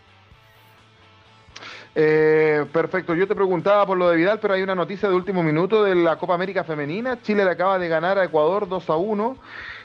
[1.96, 5.44] Eh, perfecto, yo te preguntaba por lo de Vidal, pero hay una noticia de último
[5.44, 7.22] minuto de la Copa América Femenina.
[7.22, 9.38] Chile le acaba de ganar a Ecuador 2 a 1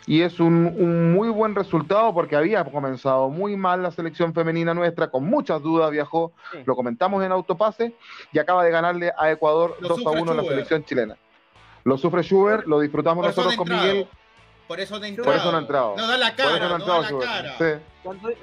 [0.07, 5.09] y es un, muy buen resultado porque había comenzado muy mal la selección femenina nuestra,
[5.11, 6.33] con muchas dudas viajó,
[6.65, 7.95] lo comentamos en Autopase
[8.33, 11.17] y acaba de ganarle a Ecuador 2 a 1 en la selección chilena.
[11.85, 14.09] Lo sufre Schubert, lo disfrutamos nosotros con Miguel.
[14.67, 15.95] Por eso, no por eso no ha entrado.
[15.97, 17.81] No da la cara, no, da la cara.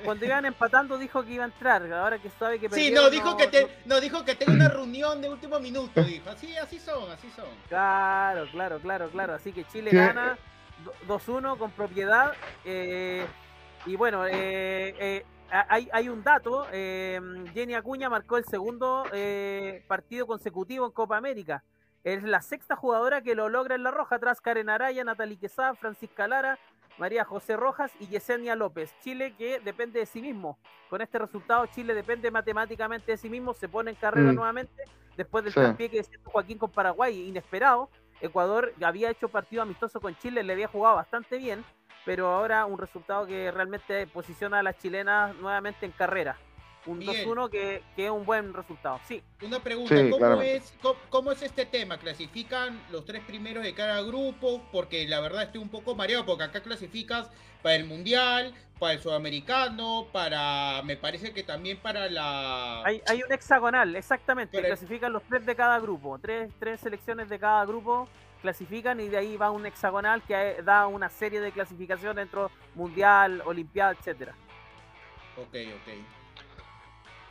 [0.04, 3.36] Cuando, iban empatando dijo que iba a entrar, ahora que sabe que Sí, no, dijo
[3.36, 6.30] que te, no, dijo que tengo una reunión de último minuto, dijo.
[6.30, 7.46] Así, así son, así son.
[7.68, 9.34] Claro, claro, claro, claro.
[9.34, 10.38] Así que Chile gana
[11.08, 12.34] 2-1 con propiedad.
[12.64, 13.26] Eh,
[13.86, 16.68] y bueno, eh, eh, hay, hay, un dato.
[16.72, 19.06] Jenny Acuña marcó el segundo
[19.88, 21.64] partido consecutivo en Copa América.
[22.04, 25.74] Es la sexta jugadora que lo logra en la roja, tras Karen Araya, Natalie Quesada,
[25.74, 26.60] Francisca Lara,
[26.98, 28.94] María José Rojas y Yesenia López.
[29.02, 30.58] Chile que depende de sí mismo.
[30.90, 34.36] Con este resultado, Chile depende matemáticamente de sí mismo, se pone en carrera mm.
[34.36, 34.84] nuevamente
[35.18, 35.90] después del sí.
[35.90, 37.90] que hizo Joaquín con Paraguay, inesperado.
[38.22, 41.64] Ecuador había hecho partido amistoso con Chile, le había jugado bastante bien,
[42.06, 46.38] pero ahora un resultado que realmente posiciona a las chilenas nuevamente en carrera
[46.86, 49.00] un 2-1 que, que, es un buen resultado.
[49.08, 49.22] Sí.
[49.42, 50.74] Una pregunta, ¿cómo, es,
[51.10, 51.98] cómo, es este tema?
[51.98, 54.62] ¿Clasifican los tres primeros de cada grupo?
[54.72, 57.30] Porque la verdad estoy un poco mareado, porque acá clasificas
[57.62, 62.84] para el Mundial, para el Sudamericano, para, me parece que también para la...
[62.84, 67.40] Hay, hay un hexagonal, exactamente, clasifican los tres de cada grupo, tres, tres selecciones de
[67.40, 68.08] cada grupo
[68.42, 73.42] clasifican y de ahí va un hexagonal que da una serie de clasificaciones dentro Mundial,
[73.44, 74.36] Olimpiada, etcétera.
[75.38, 76.15] Ok, ok.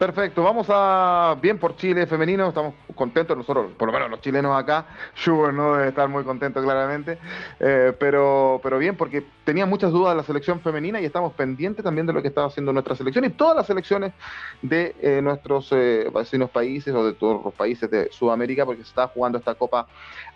[0.04, 4.54] Perfecto, vamos a bien por Chile femenino, estamos contentos nosotros, por lo menos los chilenos
[4.54, 4.84] acá,
[5.16, 7.16] Schubert no debe estar muy contento claramente,
[7.58, 11.82] eh, pero, pero bien porque tenía muchas dudas de la selección femenina y estamos pendientes
[11.82, 14.12] también de lo que está haciendo nuestra selección y todas las selecciones
[14.60, 18.88] de eh, nuestros eh, vecinos países o de todos los países de Sudamérica porque se
[18.88, 19.86] está jugando esta Copa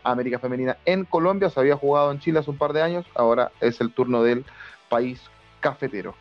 [0.02, 3.52] América Femenina en Colombia, se había jugado en Chile hace un par de años, ahora
[3.60, 4.46] es el turno del
[4.88, 5.20] país
[5.60, 6.14] cafetero.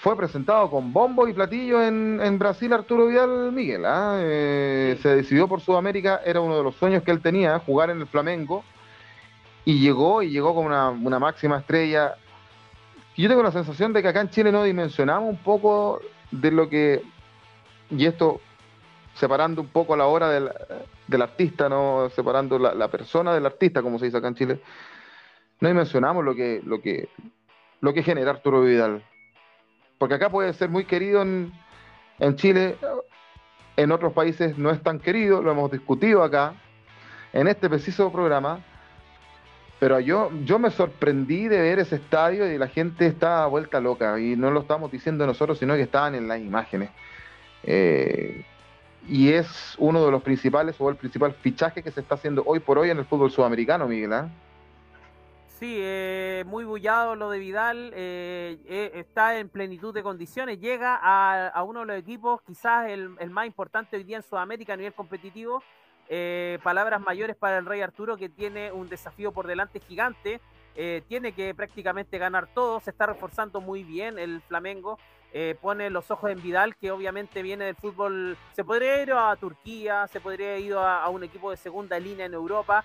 [0.00, 3.84] Fue presentado con bombo y platillo en, Brasil Arturo Vidal Miguel.
[3.84, 4.16] ¿ah?
[4.20, 8.00] Eh, se decidió por Sudamérica, era uno de los sueños que él tenía, jugar en
[8.00, 8.64] el Flamengo.
[9.64, 12.14] Y llegó, y llegó como una, máxima estrella.
[13.16, 16.50] Y yo tengo la sensación de que acá en Chile no dimensionamos un poco de
[16.52, 17.02] lo que.
[17.90, 18.40] Y esto
[19.14, 23.82] separando un poco a la hora del, artista, no separando la, la, persona del artista,
[23.82, 24.60] como se dice acá en Chile.
[25.60, 27.08] No dimensionamos lo que, lo que,
[27.80, 29.02] lo que genera Arturo Vidal
[29.98, 31.52] porque acá puede ser muy querido en,
[32.36, 32.76] Chile,
[33.76, 36.54] en otros países no es tan querido, lo hemos discutido acá,
[37.32, 38.60] en este preciso programa,
[39.80, 44.18] pero yo, yo me sorprendí de ver ese estadio y la gente está vuelta loca,
[44.18, 46.90] y no lo estamos diciendo nosotros, sino que estaban en las imágenes.
[47.64, 48.44] Eh,
[49.08, 52.60] y es uno de los principales o el principal fichaje que se está haciendo hoy
[52.60, 54.12] por hoy en el fútbol sudamericano, Miguel.
[54.12, 54.28] ¿eh?
[55.58, 60.96] Sí, eh, muy bullado lo de Vidal, eh, eh, está en plenitud de condiciones, llega
[61.02, 64.92] a, uno de los equipos, quizás el, más importante hoy día en Sudamérica a nivel
[64.92, 65.64] competitivo.
[66.62, 70.40] palabras mayores para el Rey Arturo, que tiene un desafío por delante gigante,
[71.08, 74.96] tiene que prácticamente ganar todo, se está reforzando muy bien el Flamengo,
[75.60, 80.06] pone los ojos en Vidal, que obviamente viene del fútbol, se podría ir a Turquía,
[80.06, 82.84] se podría ir a un equipo de segunda línea en Europa,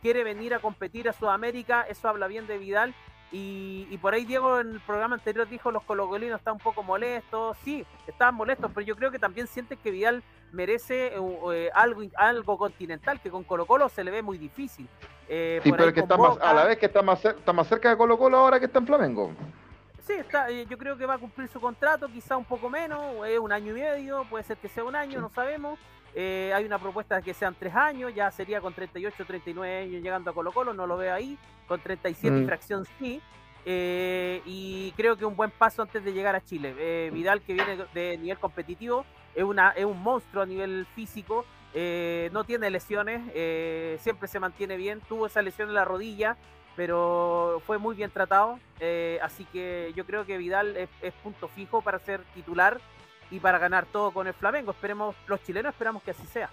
[0.00, 2.94] quiere venir a competir a Sudamérica, eso habla bien de Vidal.
[3.32, 7.56] Y, por ahí Diego en el programa anterior dijo los colocolinos están un poco molestos,
[7.62, 12.02] sí, estaban molestos, pero yo creo que también sienten que Vidal merece eh, eh, algo,
[12.16, 14.88] algo continental, que con Colo Colo se le ve muy difícil.
[15.28, 17.90] Eh, sí, pero que está más, a la vez que está más, está más cerca
[17.90, 19.30] de Colo Colo ahora que está en Flamengo.
[20.04, 23.00] Sí, está, yo creo que va a cumplir su contrato, quizá un poco menos,
[23.40, 25.78] un año y medio, puede ser que sea un año, no sabemos.
[26.14, 30.02] Eh, hay una propuesta de que sean tres años, ya sería con 38, 39 años
[30.02, 31.38] llegando a Colo Colo, no lo veo ahí,
[31.68, 32.46] con 37 y mm.
[32.46, 33.20] fracción sí.
[33.66, 36.74] Eh, y creo que un buen paso antes de llegar a Chile.
[36.78, 39.04] Eh, Vidal, que viene de nivel competitivo,
[39.34, 41.44] es, una, es un monstruo a nivel físico,
[42.32, 43.20] no tiene lesiones,
[44.02, 46.36] siempre se mantiene bien, tuvo esa lesión en la rodilla,
[46.74, 48.58] pero fue muy bien tratado,
[49.22, 52.80] así que yo creo que Vidal es punto fijo para ser titular
[53.30, 54.72] y para ganar todo con el Flamengo.
[54.72, 56.50] Esperemos, los chilenos esperamos que así sea.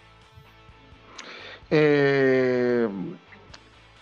[1.70, 2.88] Eh,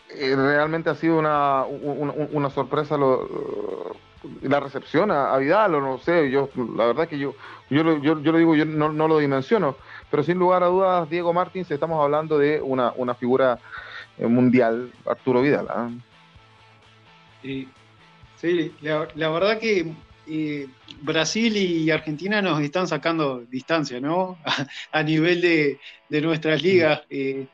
[0.09, 3.95] eh, realmente ha sido una, una, sorpresa lo,
[4.41, 7.33] la recepción a, Vidal, o no sé, yo la verdad que yo
[7.69, 9.75] yo, lo, yo, lo digo, yo no, lo dimensiono,
[10.11, 13.57] pero sin lugar a dudas, Diego Martins, estamos hablando de una, figura
[14.17, 15.67] eh, mundial, Arturo Vidal.
[15.69, 15.89] ¿ah?
[17.41, 19.93] Sí, la, verdad que
[20.27, 20.67] eh,
[21.01, 24.37] Brasil y Argentina nos están sacando distancia, ¿no?
[24.91, 27.01] A, nivel de, nuestras ligas.
[27.09, 27.47] Eh,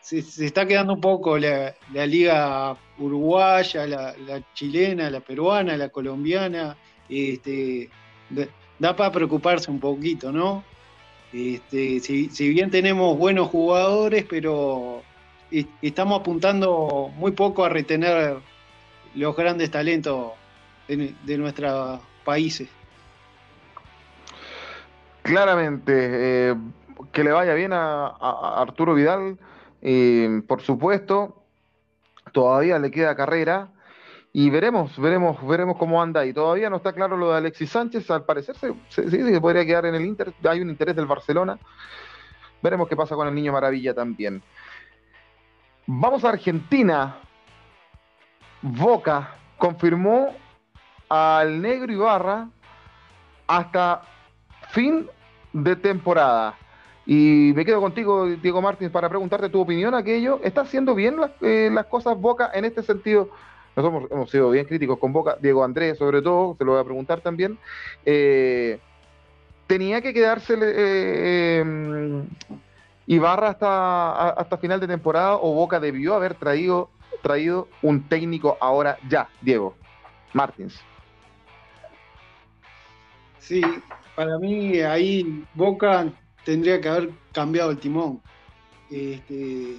[0.00, 6.76] se, está quedando un poco la, liga uruguaya, la, chilena, la peruana, la colombiana.
[7.08, 7.88] Este,
[8.78, 10.64] da para preocuparse un poquito, ¿no?
[11.32, 15.02] Este, si, bien tenemos buenos jugadores, pero
[15.80, 18.36] estamos apuntando muy poco a retener
[19.14, 20.32] los grandes talentos
[20.88, 22.68] de, nuestros países.
[25.22, 25.92] Claramente,
[26.50, 26.56] eh,
[27.12, 28.08] que le vaya bien a,
[28.60, 29.38] Arturo Vidal,
[30.46, 31.42] por supuesto,
[32.32, 33.70] todavía le queda carrera
[34.34, 36.24] y veremos, veremos, veremos cómo anda.
[36.24, 38.10] Y todavía no está claro lo de Alexis Sánchez.
[38.10, 40.32] Al parecer se, se, podría quedar en el Inter.
[40.44, 41.58] Hay un interés del Barcelona.
[42.62, 44.42] Veremos qué pasa con el Niño Maravilla también.
[45.86, 47.16] Vamos a Argentina.
[48.62, 50.34] Boca confirmó
[51.12, 52.48] al Negro Ibarra
[53.46, 54.00] hasta
[54.70, 55.06] fin
[55.52, 56.54] de temporada.
[57.04, 60.40] Y me quedo contigo, Diego Martins, para preguntarte tu opinión aquello.
[60.42, 63.28] ¿Está haciendo bien las, eh, las cosas Boca en este sentido?
[63.76, 66.84] Nosotros hemos, sido bien críticos con Boca, Diego Andrés sobre todo, se lo voy a
[66.84, 67.58] preguntar también.
[68.06, 68.78] Eh,
[69.66, 72.26] ¿Tenía que quedarse eh, em,
[73.06, 76.88] Ibarra hasta, hasta final de temporada o Boca debió haber traído,
[77.22, 79.74] traído un técnico ahora ya, Diego
[80.32, 80.82] Martins?
[83.42, 83.60] Sí,
[84.14, 86.12] para mí ahí Boca
[86.44, 88.22] tendría que haber cambiado el timón.
[88.88, 89.78] Este,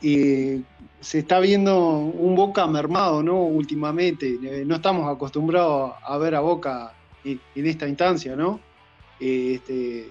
[0.00, 0.64] y
[1.00, 3.42] se está viendo un Boca mermado, ¿no?
[3.42, 4.38] Últimamente.
[4.42, 6.94] Eh, no estamos acostumbrados a ver a Boca
[7.24, 8.60] en, esta instancia, ¿no?
[9.18, 10.08] Este,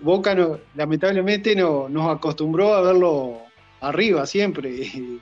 [0.00, 3.42] Boca no, lamentablemente no, nos acostumbró a verlo
[3.82, 5.20] arriba siempre.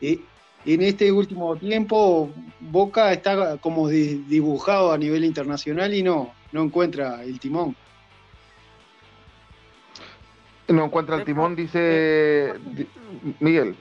[0.64, 7.22] en este último tiempo Boca está como dibujado a nivel internacional y no, no encuentra
[7.22, 7.76] el timón.
[10.68, 12.54] No encuentra el timón, dice
[13.40, 13.76] Miguel.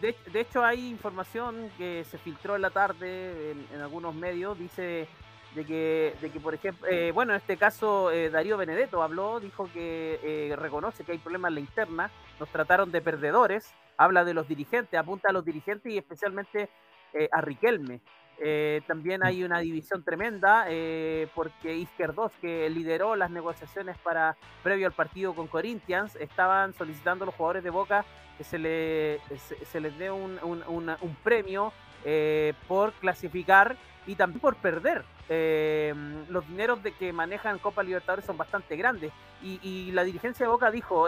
[0.00, 5.08] De, hecho, hay información que se filtró en la tarde en, algunos medios, dice
[5.54, 9.40] de que, de que por ejemplo, eh, bueno, en este caso eh, Darío Benedetto habló,
[9.40, 14.24] dijo que eh, reconoce que hay problemas en la interna, nos trataron de perdedores, habla
[14.24, 16.68] de los dirigentes, apunta a los dirigentes y especialmente
[17.32, 18.00] a Riquelme.
[18.38, 24.86] Eh, también hay una división tremenda eh, porque Izquierdos, que lideró las negociaciones para previo
[24.86, 28.04] al partido con Corinthians, estaban solicitando a los jugadores de Boca
[28.36, 29.20] que se, le,
[29.64, 31.72] se, les dé un, un, premio
[32.04, 35.04] eh, por clasificar y también por perder.
[36.28, 39.10] los dineros de que manejan Copa Libertadores son bastante grandes
[39.42, 41.06] y, y la dirigencia de Boca dijo,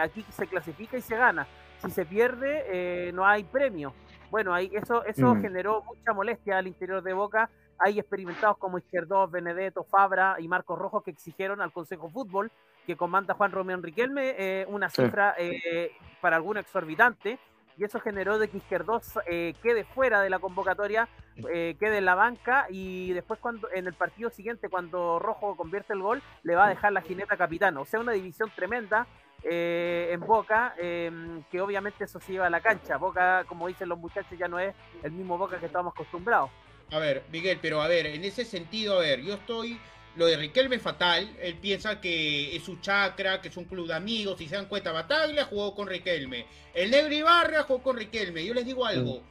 [0.00, 1.46] aquí se clasifica y se gana.
[1.84, 3.92] Si se pierde, no hay premio.
[4.30, 5.42] Bueno, ahí eso, eso mm.
[5.42, 7.50] generó mucha molestia al interior de Boca.
[7.78, 12.50] Hay experimentados como Izquierdo, Benedetto, Fabra y Marcos Rojo que exigieron al Consejo Fútbol
[12.86, 17.38] que comanda Juan Romeo Riquelme eh, una cifra eh, para algún exorbitante
[17.76, 22.14] y eso generó de que Izquierdos eh, quede fuera de la convocatoria, quede en la
[22.14, 26.66] banca y después cuando en el partido siguiente cuando Rojo convierte el gol le va
[26.66, 29.08] a dejar la jineta capitana, o sea una división tremenda
[29.44, 32.96] eh, en Boca, em, que obviamente eso se lleva a la cancha.
[32.96, 36.50] Boca, como dicen los muchachos, ya no es el mismo Boca que estábamos acostumbrados.
[36.90, 39.78] A ver, Miguel, pero a ver, en ese sentido, a ver, yo estoy.
[40.16, 41.36] Lo de Riquelme es fatal.
[41.40, 44.38] Él piensa que es su chacra, que es un club de amigos.
[44.38, 46.46] Si se dan cuenta, Bataglia jugó con Riquelme.
[46.72, 48.44] El Negro Ibarra jugó con Riquelme.
[48.44, 49.22] Yo les digo algo.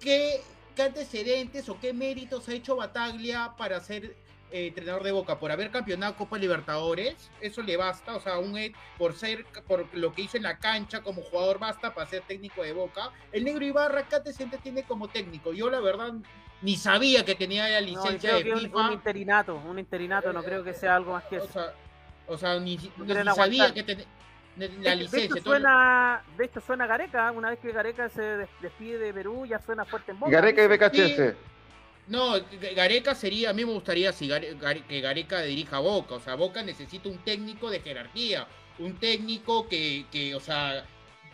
[0.00, 0.40] ¿Qué,
[0.74, 4.16] ¿Qué antecedentes o qué méritos ha hecho Bataglia para ser
[4.52, 8.52] eh, entrenador de Boca por haber campeonado Copa Libertadores, eso le basta, o sea, un
[8.98, 12.62] por ser, por lo que hizo en la cancha como jugador basta para ser técnico
[12.62, 13.10] de Boca.
[13.32, 15.52] El negro Ibarra, ¿qué antecedentes tiene como técnico?
[15.52, 16.12] Yo la verdad
[16.60, 18.88] ni sabía que tenía la licencia de FIFA.
[18.88, 21.72] Un, interinato, un interinato, no creo que sea algo más que eso.
[22.26, 22.78] O sea, ni,
[23.34, 24.06] sabía que tenía
[24.56, 25.34] la licencia.
[25.34, 27.32] De hecho, suena, de hecho, suena Gareca.
[27.32, 30.30] Una vez que Gareca se despide de Perú, ya suena fuerte en Boca.
[30.30, 31.51] Gareca y BKHS.
[32.08, 32.34] No,
[32.74, 36.16] Gareca sería, a mí me gustaría si que Gareca dirija Boca.
[36.16, 38.46] O sea, Boca necesita un técnico de jerarquía,
[38.78, 40.84] un técnico que, que o sea,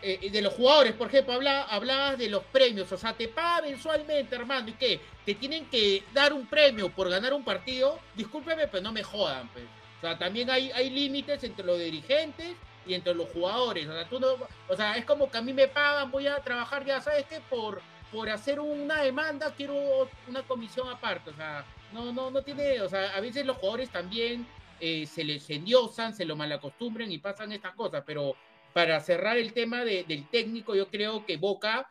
[0.03, 3.67] eh, de los jugadores, por ejemplo, habla, hablabas de los premios, o sea, te paga
[3.67, 5.01] mensualmente, hermano, ¿y qué?
[5.25, 9.49] Te tienen que dar un premio por ganar un partido, discúlpeme, pero no me jodan,
[9.49, 9.65] pues.
[9.99, 12.55] O sea, también hay, hay límites entre los dirigentes
[12.87, 13.89] y entre los jugadores.
[13.89, 14.37] O sea, tú no,
[14.69, 17.41] o sea, es como que a mí me pagan, voy a trabajar, ya sabes que
[17.41, 21.31] por por hacer una demanda quiero una comisión aparte.
[21.31, 24.47] O sea, no, no, no tiene, o sea, a veces los jugadores también
[24.81, 28.37] eh, se les endiosan, se lo malacostumbren y pasan estas cosas, pero
[28.73, 31.89] para cerrar el tema del técnico, yo creo que Boca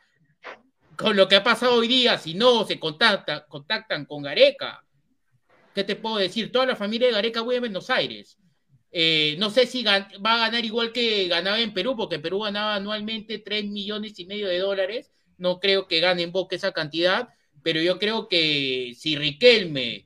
[0.98, 4.84] con lo que ha pasado hoy día, si no se contacta, contactan con Gareca,
[5.76, 6.52] ¿qué te puedo decir?
[6.52, 8.38] Toda la familia de Gareca vive en Buenos Aires.
[8.92, 12.76] Eh, no sé si va a ganar igual que ganaba en Perú, porque Perú ganaba
[12.76, 15.12] anualmente 3 millones y medio de dólares.
[15.38, 17.30] No creo que gane en Boca esa cantidad,
[17.64, 20.06] pero yo creo que si Riquelme,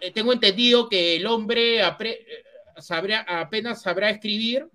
[0.00, 1.80] eh, tengo entendido que el hombre
[2.78, 4.68] sabrá, apenas sabrá escribir,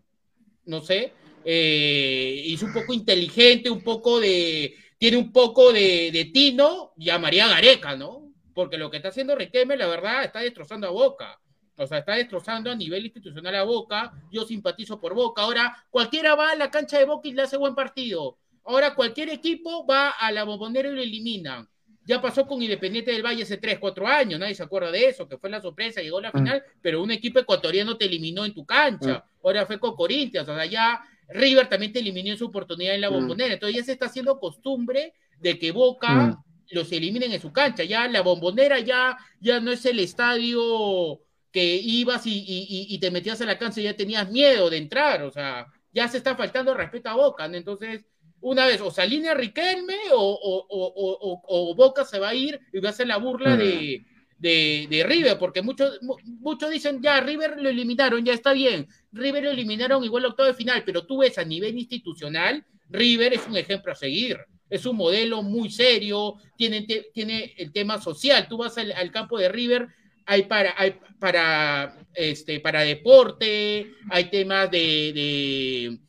[0.66, 6.26] no sé, eh, es un poco inteligente, un poco de, tiene un poco de, de
[6.26, 8.34] tino, llamaría Gareca, ¿no?
[8.54, 11.40] Porque lo que está haciendo Riquelme, la verdad, está destrozando a Boca.
[11.78, 14.14] O sea, está destrozando a nivel institucional a Boca.
[14.32, 15.42] Yo simpatizo por Boca.
[15.42, 18.38] Ahora, cualquiera va a la cancha de Boca y le hace buen partido.
[18.66, 21.68] Ahora, cualquier equipo va a la bombonera y lo elimina.
[22.04, 25.28] Ya pasó con Independiente del Valle hace 3, 4 años, nadie se acuerda de eso,
[25.28, 26.38] que fue la sorpresa, llegó a la mm.
[26.38, 29.18] final, pero un equipo ecuatoriano te eliminó en tu cancha.
[29.18, 29.46] Mm.
[29.46, 33.02] Ahora fue con Corinthians, o sea, ya River también te eliminó en su oportunidad en
[33.02, 33.14] la mm.
[33.14, 33.54] bombonera.
[33.54, 36.38] Entonces ya se está haciendo costumbre de que Boca
[36.70, 37.84] los eliminen en su cancha.
[37.84, 43.46] Ya la bombonera ya, ya no es el estadio que ibas y, te metías a
[43.46, 45.24] la cancha y ya tenías miedo de entrar.
[45.24, 47.46] O sea, ya se está faltando respeto a Boca.
[47.46, 48.06] Entonces,
[48.46, 52.92] una vez o se alinea Riquelme o, Boca se va a ir y va a
[52.92, 54.06] hacer la burla de,
[54.38, 59.50] de, River, porque muchos, muchos dicen, ya, River lo eliminaron, ya está bien, River lo
[59.52, 63.92] eliminaron igual octavo de final, pero tú ves a nivel institucional, River es un ejemplo
[63.92, 64.38] a seguir.
[64.68, 68.48] Es un modelo muy serio, tiene, tiene el tema social.
[68.48, 69.88] Tú vas al, campo de River,
[70.26, 76.00] hay para, hay para, este, para deporte, hay temas de de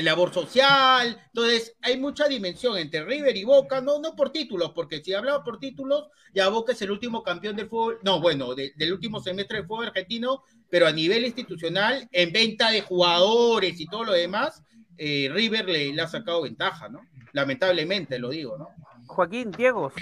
[0.00, 1.20] labor social.
[1.26, 5.44] Entonces, hay mucha dimensión entre River y Boca, no, no por títulos, porque si hablaba
[5.44, 9.58] por títulos, ya Boca es el último campeón del fútbol, no, bueno, del último semestre
[9.58, 14.64] del fútbol argentino, pero a nivel institucional, en venta de jugadores y todo lo demás,
[14.96, 17.00] eh, River le, ha sacado ventaja, ¿no?
[17.32, 18.68] Lamentablemente, lo digo, ¿no?
[19.06, 19.92] Joaquín, Diego.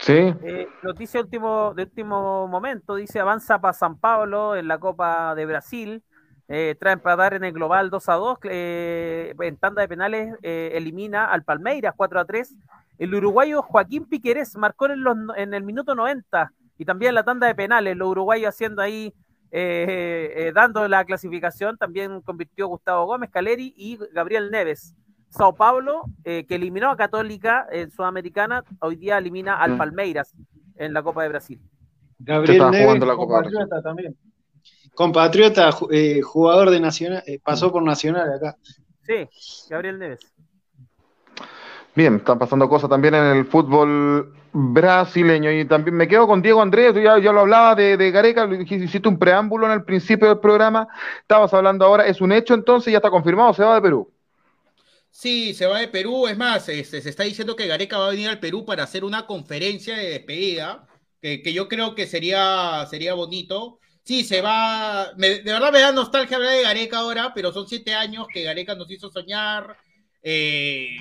[0.00, 0.12] Sí.
[0.12, 5.46] Eh, noticia último, de último momento, dice avanza para San Pablo en la Copa de
[5.46, 6.02] Brasil
[6.48, 8.38] eh, traen para dar en el global 2 a 2.
[8.44, 12.54] Eh, en tanda de penales eh, elimina al Palmeiras 4 a 3.
[12.98, 17.46] El uruguayo Joaquín Piquerés marcó en, los, en el minuto 90 y también la tanda
[17.46, 17.96] de penales.
[17.96, 19.14] Los uruguayos haciendo ahí,
[19.50, 21.78] eh, dando la clasificación.
[21.78, 24.94] También convirtió Gustavo Gómez, Caleri y Gabriel Neves.
[25.30, 29.78] Sao Paulo, que eliminó a Católica en Sudamericana, hoy día elimina al mm.
[29.78, 30.32] Palmeiras
[30.76, 31.60] en la Copa de Brasil.
[32.20, 33.42] Gabriel Neves, la Copa
[33.82, 34.16] también
[34.94, 38.56] compatriota, eh, jugador de Nacional, eh, pasó por Nacional acá.
[39.02, 39.28] Sí,
[39.68, 40.20] Gabriel Neves.
[41.94, 46.60] Bien, están pasando cosas también en el fútbol brasileño y también me quedo con Diego
[46.62, 50.38] Andrés, tú ya, lo hablaba de, de Gareca, hiciste un preámbulo en el principio del
[50.38, 50.88] programa,
[51.20, 54.10] estabas hablando ahora, es un hecho entonces, ya está confirmado, se va de Perú.
[55.10, 58.10] Sí, se va de Perú, es más, este, se está diciendo que Gareca va a
[58.10, 60.86] venir al Perú para hacer una conferencia de despedida,
[61.20, 65.12] que, que yo creo que sería, sería bonito sí, se va.
[65.16, 68.74] de verdad me da nostalgia hablar de Gareca ahora, pero son siete años que Gareca
[68.74, 69.76] nos hizo soñar.
[70.22, 70.96] Eh,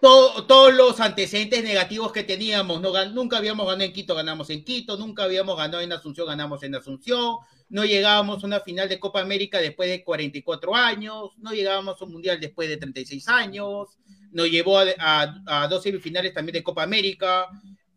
[0.00, 5.24] todos los antecedentes negativos que teníamos, nunca habíamos ganado en Quito, ganamos en Quito, nunca
[5.24, 7.36] habíamos ganado en Asunción, ganamos en Asunción,
[7.68, 12.04] no llegábamos a una final de Copa América después de 44 años, no llegábamos a
[12.04, 13.98] un mundial después de 36 años,
[14.30, 17.48] nos llevó a, a dos semifinales también de Copa América.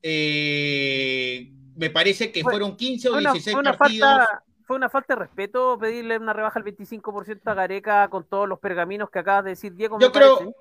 [0.01, 1.51] Eh,
[1.81, 4.19] me parece que fueron 15 o 16 partidos.
[4.67, 8.59] fue una falta de respeto pedirle una rebaja al 25% a Gareca con todos los
[8.59, 9.97] pergaminos que acabas de decir, Diego.
[9.99, 10.53] Yo, creo,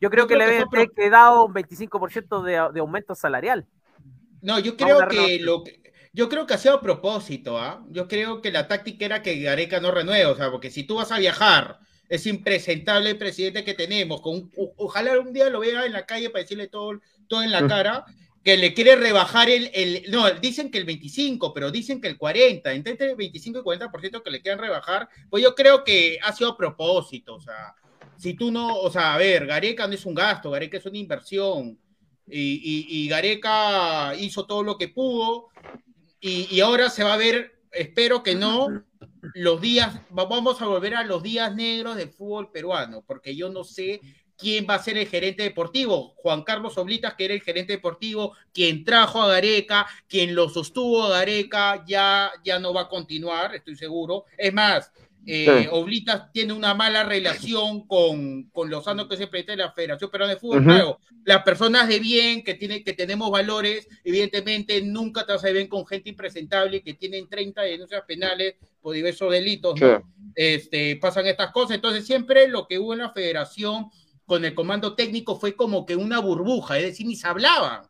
[0.00, 3.66] yo creo que le había quedado un 25% de, de, aumento salarial.
[4.40, 5.64] No, yo creo que lo
[6.12, 7.84] yo creo que ha sido a propósito, ¿ah?
[7.90, 10.94] Yo creo que la táctica era que Gareca no renueve, o sea, porque si tú
[10.94, 15.86] vas a viajar, es impresentable el presidente que tenemos, con ojalá un día lo vea
[15.86, 18.04] en la calle para decirle todo, todo en la cara,
[18.44, 22.16] que le quiere rebajar el, el, no, dicen que el 25, pero dicen que el
[22.16, 26.32] 40, entre el 25 y 40% que le quieren rebajar, pues yo creo que ha
[26.32, 27.74] sido a propósito, o sea,
[28.16, 30.98] si tú no, o sea, a ver, Gareca no es un gasto, Gareca es una
[30.98, 31.78] inversión,
[32.30, 35.48] y, y, Gareca hizo todo lo que pudo,
[36.20, 38.84] y, y ahora se va a ver, espero que no,
[39.34, 43.64] los días, vamos a volver a los días negros del fútbol peruano, porque yo no
[43.64, 44.00] sé
[44.38, 46.14] quién va a ser el gerente deportivo.
[46.16, 51.02] Juan Carlos Oblitas, que era el gerente deportivo, quien trajo a Gareca, quien lo sostuvo
[51.02, 54.24] a Gareca, ya, ya no va a continuar, estoy seguro.
[54.38, 54.92] Es más,
[55.26, 59.72] eh, Oblitas tiene una mala relación con, con Lozano, que es el presidente de la
[59.72, 60.96] Federación Peruana de Fútbol.
[61.24, 66.08] las personas de bien, que, tiene, que tenemos valores, evidentemente nunca se ven con gente
[66.08, 69.78] impresentable que tienen 30 denuncias penales por diversos delitos.
[70.34, 71.74] Este, pasan estas cosas.
[71.74, 73.90] Entonces, siempre lo que hubo en la federación
[74.28, 77.88] con el comando técnico fue como que una burbuja, es decir, ni se hablaban.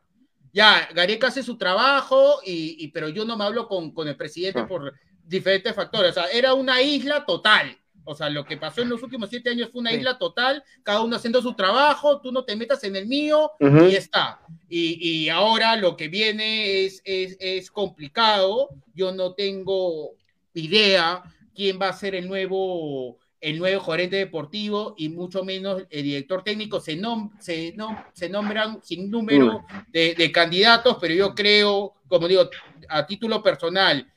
[0.52, 4.62] Ya, Gareca hace su trabajo, y, pero yo no me hablo con, con el presidente
[4.62, 6.12] por diferentes factores.
[6.12, 7.76] O sea, era una isla total.
[8.04, 11.02] O sea, lo que pasó en los últimos siete años fue una isla total, cada
[11.02, 14.40] uno haciendo su trabajo, tú no te metas en el mío y está.
[14.68, 18.68] Y, y, ahora lo que viene es, es, es, complicado.
[18.94, 20.12] Yo no tengo
[20.54, 21.22] idea
[21.52, 26.42] quién va a ser el nuevo, el nuevo gerente deportivo y mucho menos el director
[26.42, 26.80] técnico.
[26.80, 27.00] Se,
[27.38, 27.76] se,
[28.12, 32.48] se nombran sin número de, de candidatos, pero yo creo, como digo,
[32.88, 34.10] a título personal,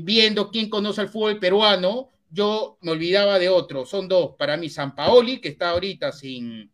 [0.00, 3.84] viendo quién conoce el fútbol peruano, yo me olvidaba de otro.
[3.84, 4.34] Son dos.
[4.38, 6.70] Para mí, San Paoli, que está ahorita sin.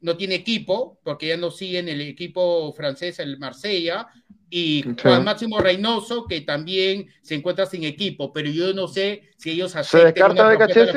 [0.00, 4.06] No tiene equipo, porque ya no sigue en el equipo francés, el Marsella.
[4.48, 9.50] Y Juan Máximo Reynoso, que también se encuentra sin equipo, pero yo no sé si
[9.50, 10.00] ellos aceptan.
[10.00, 10.92] ¿Se descarta de Cachese?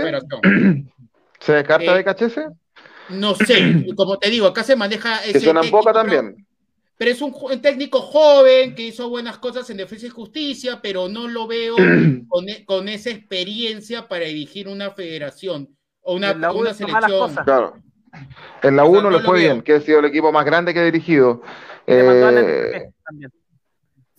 [1.39, 2.45] ¿Se descarta de Cachese?
[3.09, 5.19] No sé, como te digo, acá se maneja.
[5.23, 6.45] Que suena en boca también
[6.99, 11.29] pero es un, técnico joven que hizo buenas cosas en defensa y justicia, pero no
[11.29, 15.69] lo veo e, con, esa experiencia para dirigir una federación
[16.01, 16.33] o una,
[16.73, 17.35] selección.
[17.45, 17.77] Claro.
[18.61, 20.83] En la 1 le fue bien, que ha sido el equipo más grande que ha
[20.83, 21.41] dirigido.
[21.87, 23.31] Y demandó a la eh, también.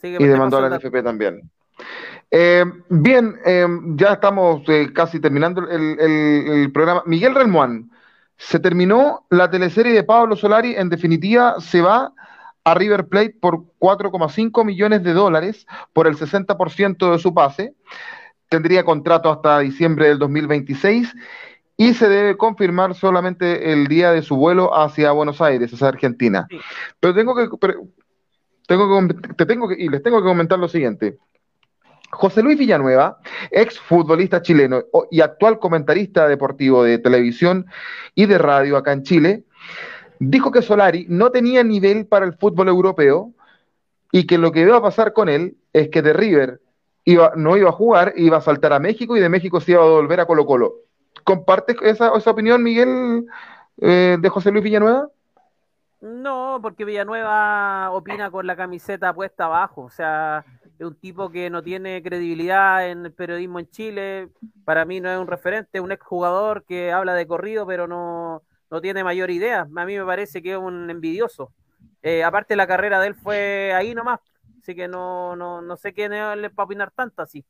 [0.03, 1.51] Y demandó a la NFP también.
[2.31, 4.63] Eh, bien, eh, ya estamos
[4.95, 7.03] casi terminando el, el, programa.
[7.07, 7.91] Miguel Relmuán,
[8.37, 12.13] se terminó la teleserie de Pablo Solari, en definitiva se va
[12.65, 17.75] a River Plate por 4,5 millones de dólares por el 60% de su pase.
[18.49, 21.15] Tendría contrato hasta diciembre del 2026
[21.77, 26.47] y se debe confirmar solamente el día de su vuelo hacia Buenos Aires, hacia Argentina.
[27.01, 27.49] Pero tengo que,
[28.71, 31.19] tengo que, te tengo que, y les tengo que comentar lo siguiente.
[32.13, 33.19] José Luis Villanueva,
[33.51, 37.67] ex futbolista chileno y actual comentarista deportivo de televisión
[38.15, 39.43] y de radio acá en Chile,
[40.21, 43.33] dijo que Solari no tenía nivel para el fútbol europeo
[44.13, 46.61] y que lo que iba a pasar con él es que de River
[47.35, 49.87] no iba a jugar, iba a saltar a México y de México se iba a
[49.87, 50.75] volver a Colo Colo.
[51.25, 53.27] ¿Compartes esa, esa opinión, Miguel,
[53.81, 55.09] eh, de José Luis Villanueva?
[56.01, 60.47] No, porque Villanueva opina con la camiseta puesta abajo, o sea,
[60.79, 64.31] es un tipo que no tiene credibilidad en el periodismo en Chile,
[64.65, 68.43] para mí no es un referente, es un exjugador que habla de corrido, pero no,
[68.71, 69.63] no tiene mayor idea.
[69.77, 71.53] A mí me parece que es un envidioso.
[72.03, 74.21] Eh, aparte, la carrera de él fue ahí nomás,
[74.63, 77.45] así que no, no, no sé quién le va a opinar tanto así.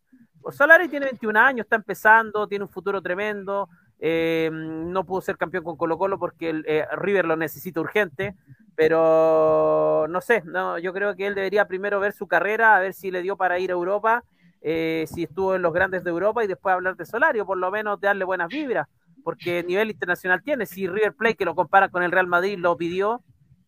[0.50, 3.68] Solari tiene 21 años, está empezando, tiene un futuro tremendo.
[4.00, 8.34] Eh, no pudo ser campeón con Colo Colo porque el, eh, River lo necesita urgente,
[8.74, 12.94] pero no sé, no, yo creo que él debería primero ver su carrera, a ver
[12.94, 14.24] si le dio para ir a Europa,
[14.62, 17.70] si estuvo en los grandes de Europa y después hablar de Solari, o por lo
[17.70, 18.86] menos darle buenas vibras
[19.22, 20.66] porque nivel internacional tiene.
[20.66, 23.22] Si River Plate, que lo compara con el Real Madrid, lo pidió,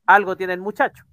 [0.07, 1.05] algo tiene el muchacho.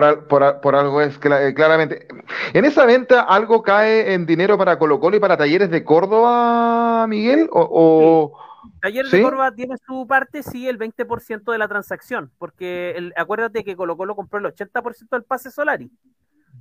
[0.00, 2.08] Por, por, algo es eh, claramente.
[2.52, 7.06] En esa venta, ¿algo cae en dinero para Colo Colo y para Talleres de Córdoba,
[7.06, 7.48] Miguel?
[7.52, 8.36] O,
[8.80, 13.76] Talleres de Córdoba tiene su parte, sí, el 20% de la transacción, porque acuérdate que
[13.76, 15.90] Colo Colo compró el 80% del pase Solari.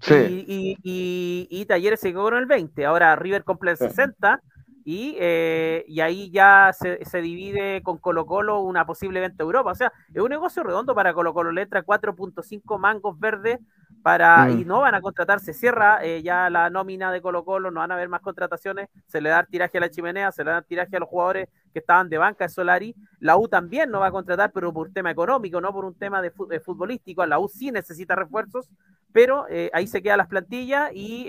[0.01, 0.45] Sí.
[0.83, 2.85] Y, y, Talleres se quedó con el 20%.
[2.85, 4.39] Ahora River compra el 60%
[4.85, 9.45] y, eh, y ahí ya se, se, divide con Colo Colo una posible venta a
[9.45, 9.71] Europa.
[9.71, 11.51] O sea, es un negocio redondo para Colo Colo.
[11.51, 13.59] Letra 4.5 mangos verdes
[14.03, 14.67] para y mm.
[14.67, 17.91] no van a contratar, se cierra eh, ya la nómina de Colo Colo, no van
[17.91, 20.97] a haber más contrataciones, se le da tiraje a la chimenea, se le da tiraje
[20.97, 22.95] a los jugadores que estaban de banca de Solari.
[23.19, 25.95] La U también no va a contratar, pero por un tema económico, no por un
[25.95, 27.25] tema de, futbolístico.
[27.25, 28.69] La U sí necesita refuerzos,
[29.13, 31.27] pero eh, ahí se quedan las plantillas y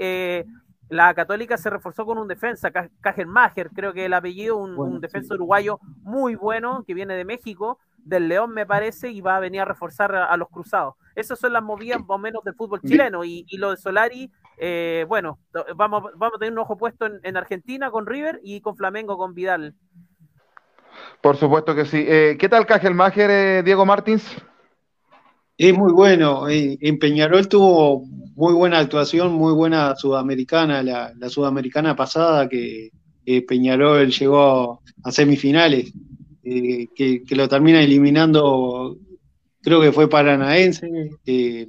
[0.95, 5.81] la Católica se reforzó con un defensa, Kajenmacher, creo que el apellido, un, defensa uruguayo
[6.03, 9.65] muy bueno que viene de México, del León me parece, y va a venir a
[9.65, 10.95] reforzar a, los cruzados.
[11.17, 13.25] Esas son las movidas más o menos del fútbol chileno.
[13.25, 15.39] Y, lo de Solari, eh, bueno,
[15.75, 19.35] vamos, vamos a tener un ojo puesto en, Argentina con River y con Flamengo con
[19.35, 19.75] Vidal.
[21.21, 22.05] Por supuesto que sí.
[22.07, 24.45] Eh, ¿Qué tal Kajelmacher, eh, Diego Martins?
[25.57, 26.49] Es muy bueno.
[26.49, 32.91] En Peñarol tuvo muy buena actuación, muy buena sudamericana, la, sudamericana pasada que
[33.47, 35.93] Peñarol llegó a semifinales,
[36.43, 38.99] eh, que, lo termina eliminando,
[39.63, 41.69] creo que fue Paranaense, que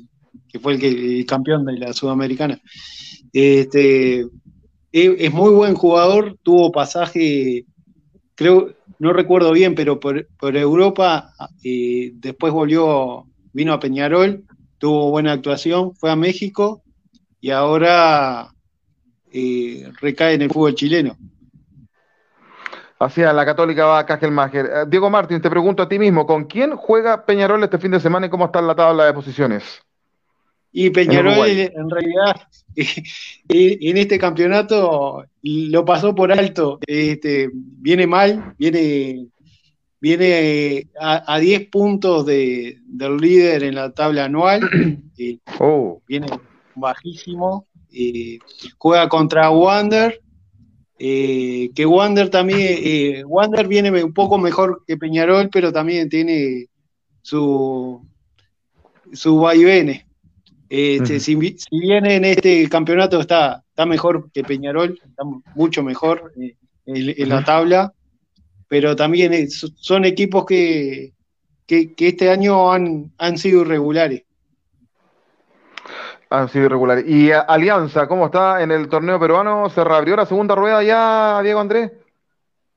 [0.62, 2.60] fue el, que, campeón de la sudamericana.
[3.32, 4.26] Este,
[4.92, 7.66] es, muy buen jugador, tuvo pasaje,
[8.36, 11.34] creo, no recuerdo bien, pero por, Europa,
[11.64, 14.44] eh, después volvió, vino a Peñarol
[14.78, 16.84] tuvo buena actuación, fue a México
[17.40, 18.54] y ahora
[19.32, 21.18] eh, recae en el fútbol chileno.
[23.00, 24.66] Así es, la Católica va a Cajelmacher.
[24.66, 28.02] Eh, Diego Martín, te pregunto a ti mismo, ¿con quién juega Peñarol este fin de
[28.02, 29.82] semana y cómo está la tabla de posiciones?
[30.74, 32.36] Y Peñarol en, realidad
[33.48, 36.80] en este campeonato lo pasó por alto.
[36.86, 39.28] Este, viene mal, viene,
[40.06, 44.62] viene a, 10 puntos de, del líder en la tabla anual.
[45.18, 46.02] Eh, oh.
[46.10, 46.28] Viene
[46.76, 47.68] bajísimo.
[47.90, 48.38] Eh,
[48.78, 50.22] juega contra Wander.
[51.00, 56.68] Eh, que Wander también, Wander viene un poco mejor que Peñarol, pero también tiene
[57.22, 58.06] su,
[59.14, 60.06] su vaivenes.
[60.68, 65.24] Este, si, bien en este campeonato está, está mejor que Peñarol, está
[65.56, 67.94] mucho mejor eh, en, la tabla,
[68.76, 71.14] pero también son equipos que,
[71.66, 74.24] que, este año han, han sido irregulares.
[76.30, 77.06] Han sido irregulares.
[77.08, 79.70] ¿Y Alianza, cómo está en el torneo peruano?
[79.70, 81.90] ¿Se reabrió la segunda rueda ya, Diego Andrés?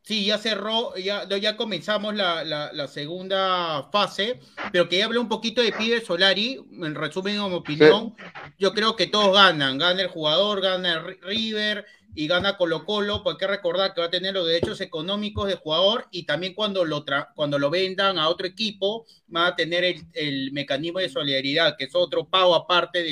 [0.03, 4.39] Sí, ya cerró, ya, ya comenzamos la, segunda fase,
[4.71, 8.15] pero quería hablar un poquito de Pibe Solari, en resumen, en mi opinión,
[8.57, 11.85] yo creo que todos ganan, gana el jugador, gana el River
[12.19, 15.47] y gana Colo Colo, porque hay que recordar que va a tener los derechos económicos
[15.47, 17.05] del jugador y también cuando lo,
[17.37, 21.95] cuando lo vendan a otro equipo, va a tener el, mecanismo de solidaridad, que es
[21.95, 23.05] otro pago aparte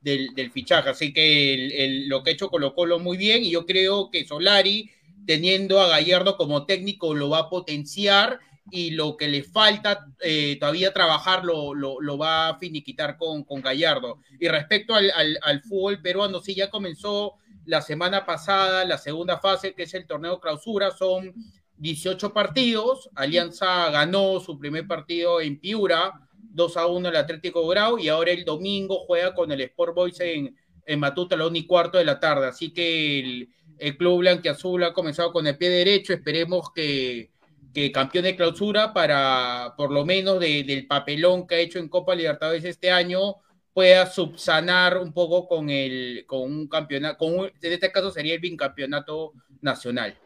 [0.00, 4.10] del, fichaje, así que lo que ha hecho Colo Colo muy bien y yo creo
[4.10, 4.90] que Solari
[5.26, 8.40] teniendo a Gallardo como técnico lo va a potenciar
[8.70, 13.60] y lo que le falta eh, todavía trabajar lo, lo, va a finiquitar con, con
[13.60, 14.20] Gallardo.
[14.40, 17.34] Y respecto al, al, fútbol peruano, sí, ya comenzó
[17.66, 21.34] la semana pasada la segunda fase, que es el torneo clausura, son
[21.76, 27.98] 18 partidos, Alianza ganó su primer partido en Piura, 2 a 1 el Atlético Grau,
[27.98, 30.56] y ahora el domingo juega con el Sport Boys en,
[30.86, 33.48] en Matuta la 1 y cuarto de la tarde, así que el,
[33.78, 36.12] el club blanquiazul ha comenzado con el pie derecho.
[36.12, 37.30] Esperemos que,
[37.74, 42.14] que campeón de clausura para, por lo menos, del papelón que ha hecho en Copa
[42.14, 43.36] Libertadores este año,
[43.76, 48.40] pueda subsanar un poco con, el, con un campeonato, con en este caso sería el
[48.40, 50.16] bicampeonato nacional.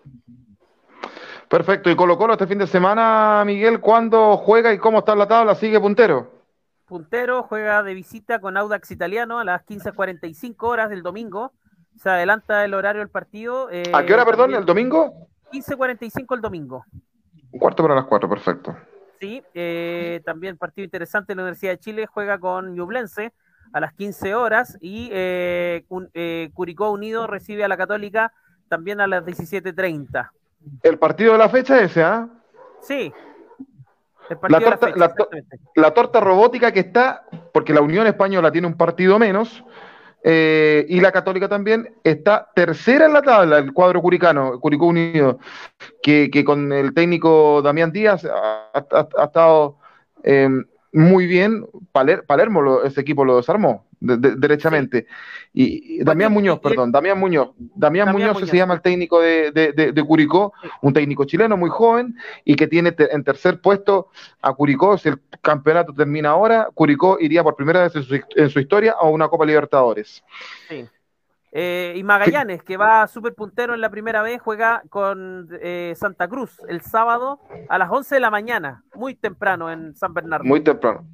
[1.49, 1.91] Perfecto.
[1.91, 5.57] ¿Y Colo Colo este fin de semana, Miguel, cuándo juega y cómo está la tabla?
[5.57, 6.31] ¿Sigue puntero?
[6.87, 11.53] Puntero juega de visita con Audax Italiano a las 15.45 horas del domingo
[11.97, 13.69] se adelanta el horario del partido.
[13.69, 15.29] Eh, ¿A qué hora, perdón, el domingo?
[15.53, 16.85] 15.45 el domingo.
[17.51, 18.77] Un cuarto para las cuatro, perfecto.
[19.21, 23.35] Sí, eh, también partido interesante, la Universidad de Chile juega con Ñublense
[23.73, 25.85] a las 15 horas y eh,
[26.55, 28.33] Curicó Unido recibe a la Católica
[28.69, 30.31] también a las 17.30.
[30.83, 32.29] ¿El partido de la fecha ese, ah?
[32.83, 33.13] Sí.
[34.49, 35.13] La torta,
[35.75, 39.65] la torta robótica que está, porque la Unión Española tiene un partido menos,
[40.23, 45.39] eh, y la Católica también está tercera en la tabla, el cuadro curicano, Curicó Unido,
[46.03, 49.79] que, con el técnico Damián Díaz ha, estado
[50.23, 50.49] eh,
[50.93, 51.67] muy bien.
[51.93, 55.07] Palermo, ese equipo lo desarmó derechamente.
[55.53, 57.51] Y, Damián Muñoz, perdón, Damián Muñoz.
[57.59, 62.67] Damián, Muñoz, se llama el técnico de, Curicó, un técnico chileno muy joven y que
[62.67, 64.09] tiene en tercer puesto
[64.41, 64.97] a Curicó.
[64.99, 68.95] Si el campeonato termina ahora, Curicó iría por primera vez en su, en su historia
[68.99, 70.25] a una Copa Libertadores.
[70.69, 70.87] Sí.
[71.53, 76.29] Eh, y Magallanes, que va súper puntero en la primera vez, juega con eh, Santa
[76.29, 80.45] Cruz el sábado a las 11 de la mañana, muy temprano en San Bernardo.
[80.45, 81.05] Muy temprano.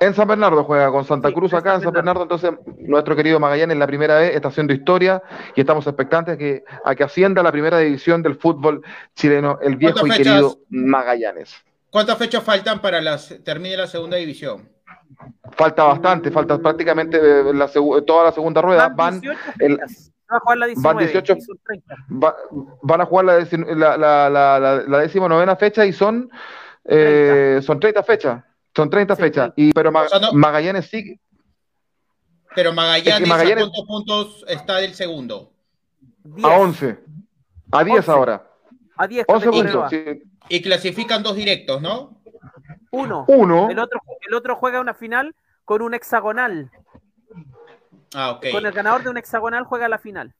[0.00, 2.22] En San Bernardo juega con Santa Cruz acá en San Bernardo.
[2.22, 5.22] entonces nuestro querido Magallanes la primera vez está haciendo historia
[5.54, 8.82] y estamos expectantes a que, a que ascienda la primera división del fútbol
[9.14, 11.54] chileno, el viejo y querido Magallanes.
[11.90, 14.70] ¿Cuántas fechas faltan para las termine la segunda división?
[15.52, 18.88] Falta bastante, falta prácticamente eh, la toda la segunda rueda.
[18.88, 19.20] Van,
[19.58, 19.78] el,
[20.32, 21.36] a jugar la 18,
[22.82, 26.30] van a jugar la, la, la, la, decimonovena fecha y son,
[26.84, 28.44] eh, son 30 fechas.
[28.74, 29.52] Son 30 fechas.
[29.56, 31.20] Y, pero Magallanes sí.
[32.54, 35.52] Pero Magallanes, ¿a cuántos puntos está del segundo?
[36.42, 36.98] A 11.
[37.70, 38.46] A 10 ahora.
[38.96, 39.26] A 10.
[39.28, 39.92] 11 puntos.
[40.48, 42.21] Y clasifican dos directos, ¿no?
[42.90, 43.24] Uno.
[43.28, 43.70] Uno.
[43.70, 45.34] El otro, el otro juega una final
[45.64, 46.70] con un hexagonal.
[48.14, 48.46] Ah, ok.
[48.52, 50.34] Con el ganador de un hexagonal juega la final.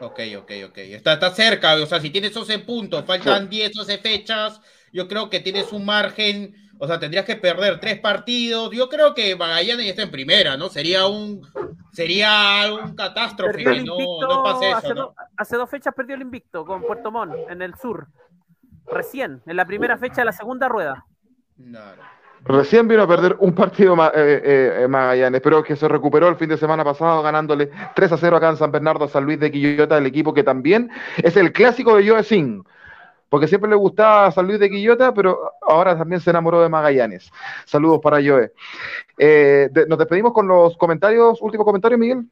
[0.00, 0.78] Ok, ok, ok.
[0.78, 4.60] Está, está cerca, o sea, si tienes 11 puntos, faltan 10, 12 fechas,
[4.92, 8.72] yo creo que tienes un margen, o sea, tendrías que perder tres partidos.
[8.72, 10.68] Yo creo que Magallanes ya está en primera, ¿no?
[10.68, 11.46] Sería un
[11.92, 14.76] sería un catástrofe que no, no, pase eso.
[14.76, 15.14] Hace, ¿no?
[15.36, 18.08] hace dos fechas perdió el invicto con Puerto Montt en el sur.
[18.86, 21.06] Recién, en la primera fecha de la segunda rueda.
[22.44, 26.36] Recién vino a perder un partido eh, eh, eh, Magallanes, pero que se recuperó el
[26.36, 29.38] fin de semana pasado ganándole 3 a 0 acá en San Bernardo a San Luis
[29.38, 32.22] de Quillota, el equipo que también es el clásico de Joe
[33.32, 37.32] porque siempre le gustaba San Luis de Quillota, pero ahora también se enamoró de Magallanes.
[37.64, 38.52] Saludos para Joe.
[39.16, 42.26] Eh, nos despedimos con los comentarios, último comentario, Miguel.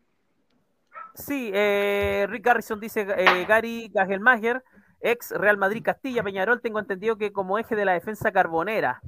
[1.14, 4.62] Sí, eh, Rick Garrison dice eh, Gary Gagelmacher,
[5.01, 9.01] ex Real Madrid Castilla, Peñarol, tengo entendido que como eje de la defensa carbonera.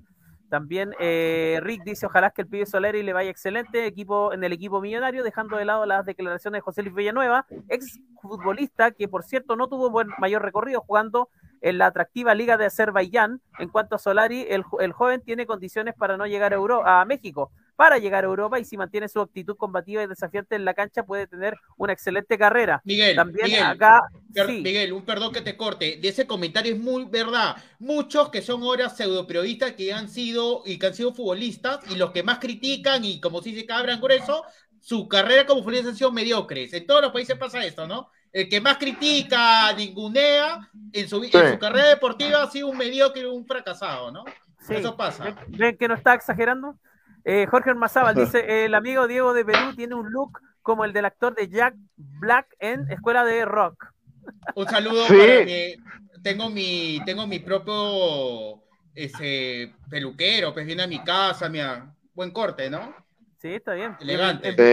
[0.52, 4.52] También eh, Rick dice, ojalá que el pibe Soleri le vaya excelente equipo en el
[4.52, 9.22] equipo millonario, dejando de lado las declaraciones de José Luis Villanueva, ex futbolista que por
[9.22, 11.30] cierto no tuvo buen mayor recorrido jugando
[11.62, 13.40] en la atractiva Liga de Azerbaiyán.
[13.58, 17.02] En cuanto a Solari, el, el joven tiene condiciones para no llegar a, Euro, a
[17.06, 20.74] México para llegar a Europa y si mantiene su actitud combativa y desafiante en la
[20.74, 22.80] cancha puede tener una excelente carrera.
[22.84, 24.02] Miguel, También Miguel, acá,
[24.48, 27.56] Miguel, un perdón que te corte, de ese comentario es muy verdad.
[27.78, 32.10] Muchos que son ahora pseudoperiodistas que han sido y que han sido futbolistas y los
[32.12, 34.44] que más critican y como si se cabran grueso,
[34.80, 36.72] su carrera como futbolista han sido mediocres.
[36.72, 38.10] En todos los países pasa esto, ¿no?
[38.32, 43.26] El que más critica, ningunea, en su, en su carrera deportiva ha sido un mediocre,
[43.28, 44.24] un fracasado, ¿no?
[44.68, 45.36] Eso pasa.
[45.48, 46.78] ¿Ven que no está exagerando?
[47.24, 51.04] Eh, Jorge Ormazábal dice, el amigo Diego de Perú tiene un look como el del
[51.04, 53.86] actor de Jack Black en Escuela de Rock.
[54.54, 55.76] Un saludo para que
[56.22, 58.62] tengo mi, tengo mi propio
[58.94, 62.94] ese peluquero, pues viene a mi casa, mira, buen corte, ¿no?
[63.38, 63.96] Sí, está bien.
[64.00, 64.50] Elegante.
[64.50, 64.66] el, el,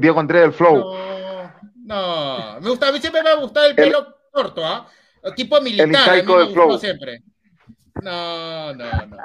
[0.00, 0.96] Diego Andrés del Flow.
[1.76, 4.88] No, no, me gusta, a mí siempre me ha gustado el pelo corto, ¿ah?
[5.36, 6.78] Tipo militar, a mí me flow.
[6.78, 7.22] siempre.
[8.02, 9.16] No, no, no.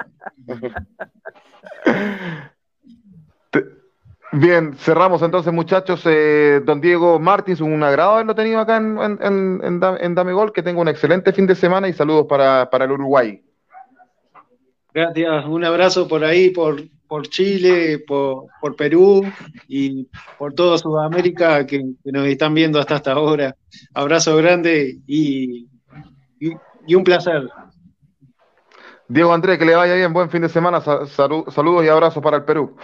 [4.36, 6.02] Bien, cerramos entonces, muchachos.
[6.06, 10.52] Eh, don Diego Martins, un agrado haberlo tenido acá en, en, en, Dame Gol.
[10.52, 13.40] Que tenga un excelente fin de semana y saludos para, el Uruguay.
[14.92, 19.24] Gracias, un abrazo por ahí, por, por Chile, por, por, Perú
[19.68, 23.56] y por toda Sudamérica que, nos están viendo hasta esta hora.
[23.92, 25.68] Abrazo grande y,
[26.40, 27.48] y un placer.
[29.08, 32.44] Diego Andrés, que le vaya bien, buen fin de semana, saludos y abrazos para el
[32.44, 32.76] Perú.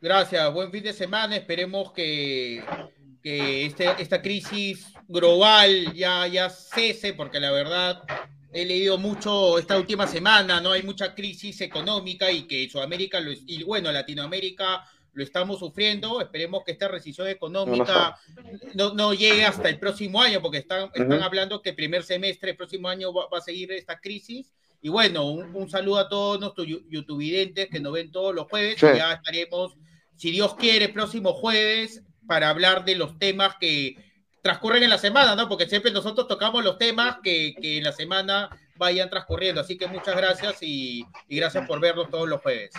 [0.00, 2.62] Gracias, buen fin de semana, esperemos que,
[3.22, 8.02] este, esta crisis global ya, ya cese, porque la verdad
[8.52, 10.72] he leído mucho esta última semana, ¿no?
[10.72, 14.84] Hay mucha crisis económica y que Sudamérica, lo, y bueno, Latinoamérica
[15.16, 16.20] lo estamos sufriendo.
[16.20, 18.18] Esperemos que esta recesión económica
[18.74, 22.56] no, llegue hasta el próximo año, porque están, están hablando que el primer semestre del
[22.56, 24.52] próximo año va, a seguir esta crisis.
[24.86, 28.80] Y bueno, un, saludo a todos nuestros youtubidentes que nos ven todos los jueves.
[28.80, 29.76] ya estaremos,
[30.14, 33.96] si Dios quiere, próximo jueves para hablar de los temas que
[34.42, 35.48] transcurren en la semana, ¿no?
[35.48, 39.60] Porque siempre nosotros tocamos los temas que, en la semana vayan transcurriendo.
[39.60, 42.70] Así que muchas gracias y, y gracias por vernos todos los jueves.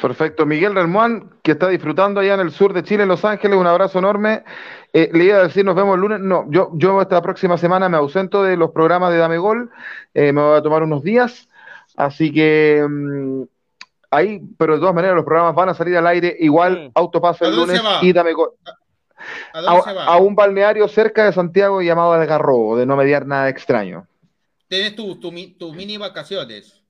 [0.00, 0.46] Perfecto.
[0.46, 3.66] Miguel Relmuán, que está disfrutando allá en el sur de Chile, en Los Ángeles, un
[3.66, 4.44] abrazo enorme.
[4.92, 6.20] Eh, le iba a decir, nos vemos el lunes.
[6.20, 9.70] No, yo, yo esta próxima semana me ausento de los programas de Dame Gol.
[10.14, 11.48] Eh, me voy a tomar unos días.
[11.96, 13.42] Así que mm,
[14.10, 16.36] ahí, pero de todas maneras, los programas van a salir al aire.
[16.40, 18.50] Igual, Autopaso el lunes y Dame Gol.
[19.52, 24.06] ¿A, un balneario cerca de Santiago llamado Algarrobo, de no mediar nada extraño.
[24.66, 26.80] Tienes tus tu, mini vacaciones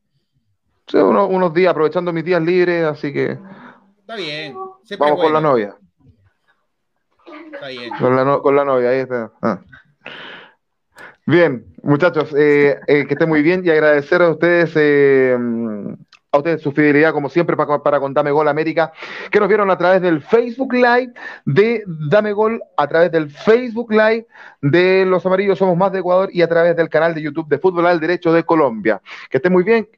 [0.95, 3.39] unos, días, aprovechando mis días libres, así que.
[4.01, 4.55] Está bien.
[4.99, 5.77] Vamos con la novia.
[7.99, 8.17] Con
[8.57, 9.33] la, novia, ahí está.
[9.43, 9.61] Ah.
[11.27, 15.37] Bien, muchachos, eh, eh, que estén muy bien y agradecer a ustedes eh,
[16.33, 18.93] a ustedes su fidelidad, como siempre, para, para con Dame Gol América,
[19.31, 21.13] que nos vieron a través del Facebook Live
[21.45, 24.27] de Dame Gol, a través del Facebook Live
[24.63, 27.59] de Los Amarillos Somos Más de Ecuador y a través del canal de YouTube de
[27.59, 29.03] Fútbol al Derecho de Colombia.
[29.29, 29.89] Que estén muy bien,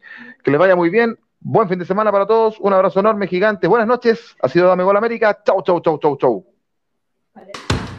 [0.43, 1.19] que les vaya muy bien.
[1.41, 2.59] Buen fin de semana para todos.
[2.61, 3.67] Un abrazo enorme, gigante.
[3.67, 4.37] Buenas noches.
[4.41, 5.43] Ha sido Dame Gol América.
[5.45, 6.52] Chau, chau, chau, chau, chau.
[7.35, 7.92] あれ。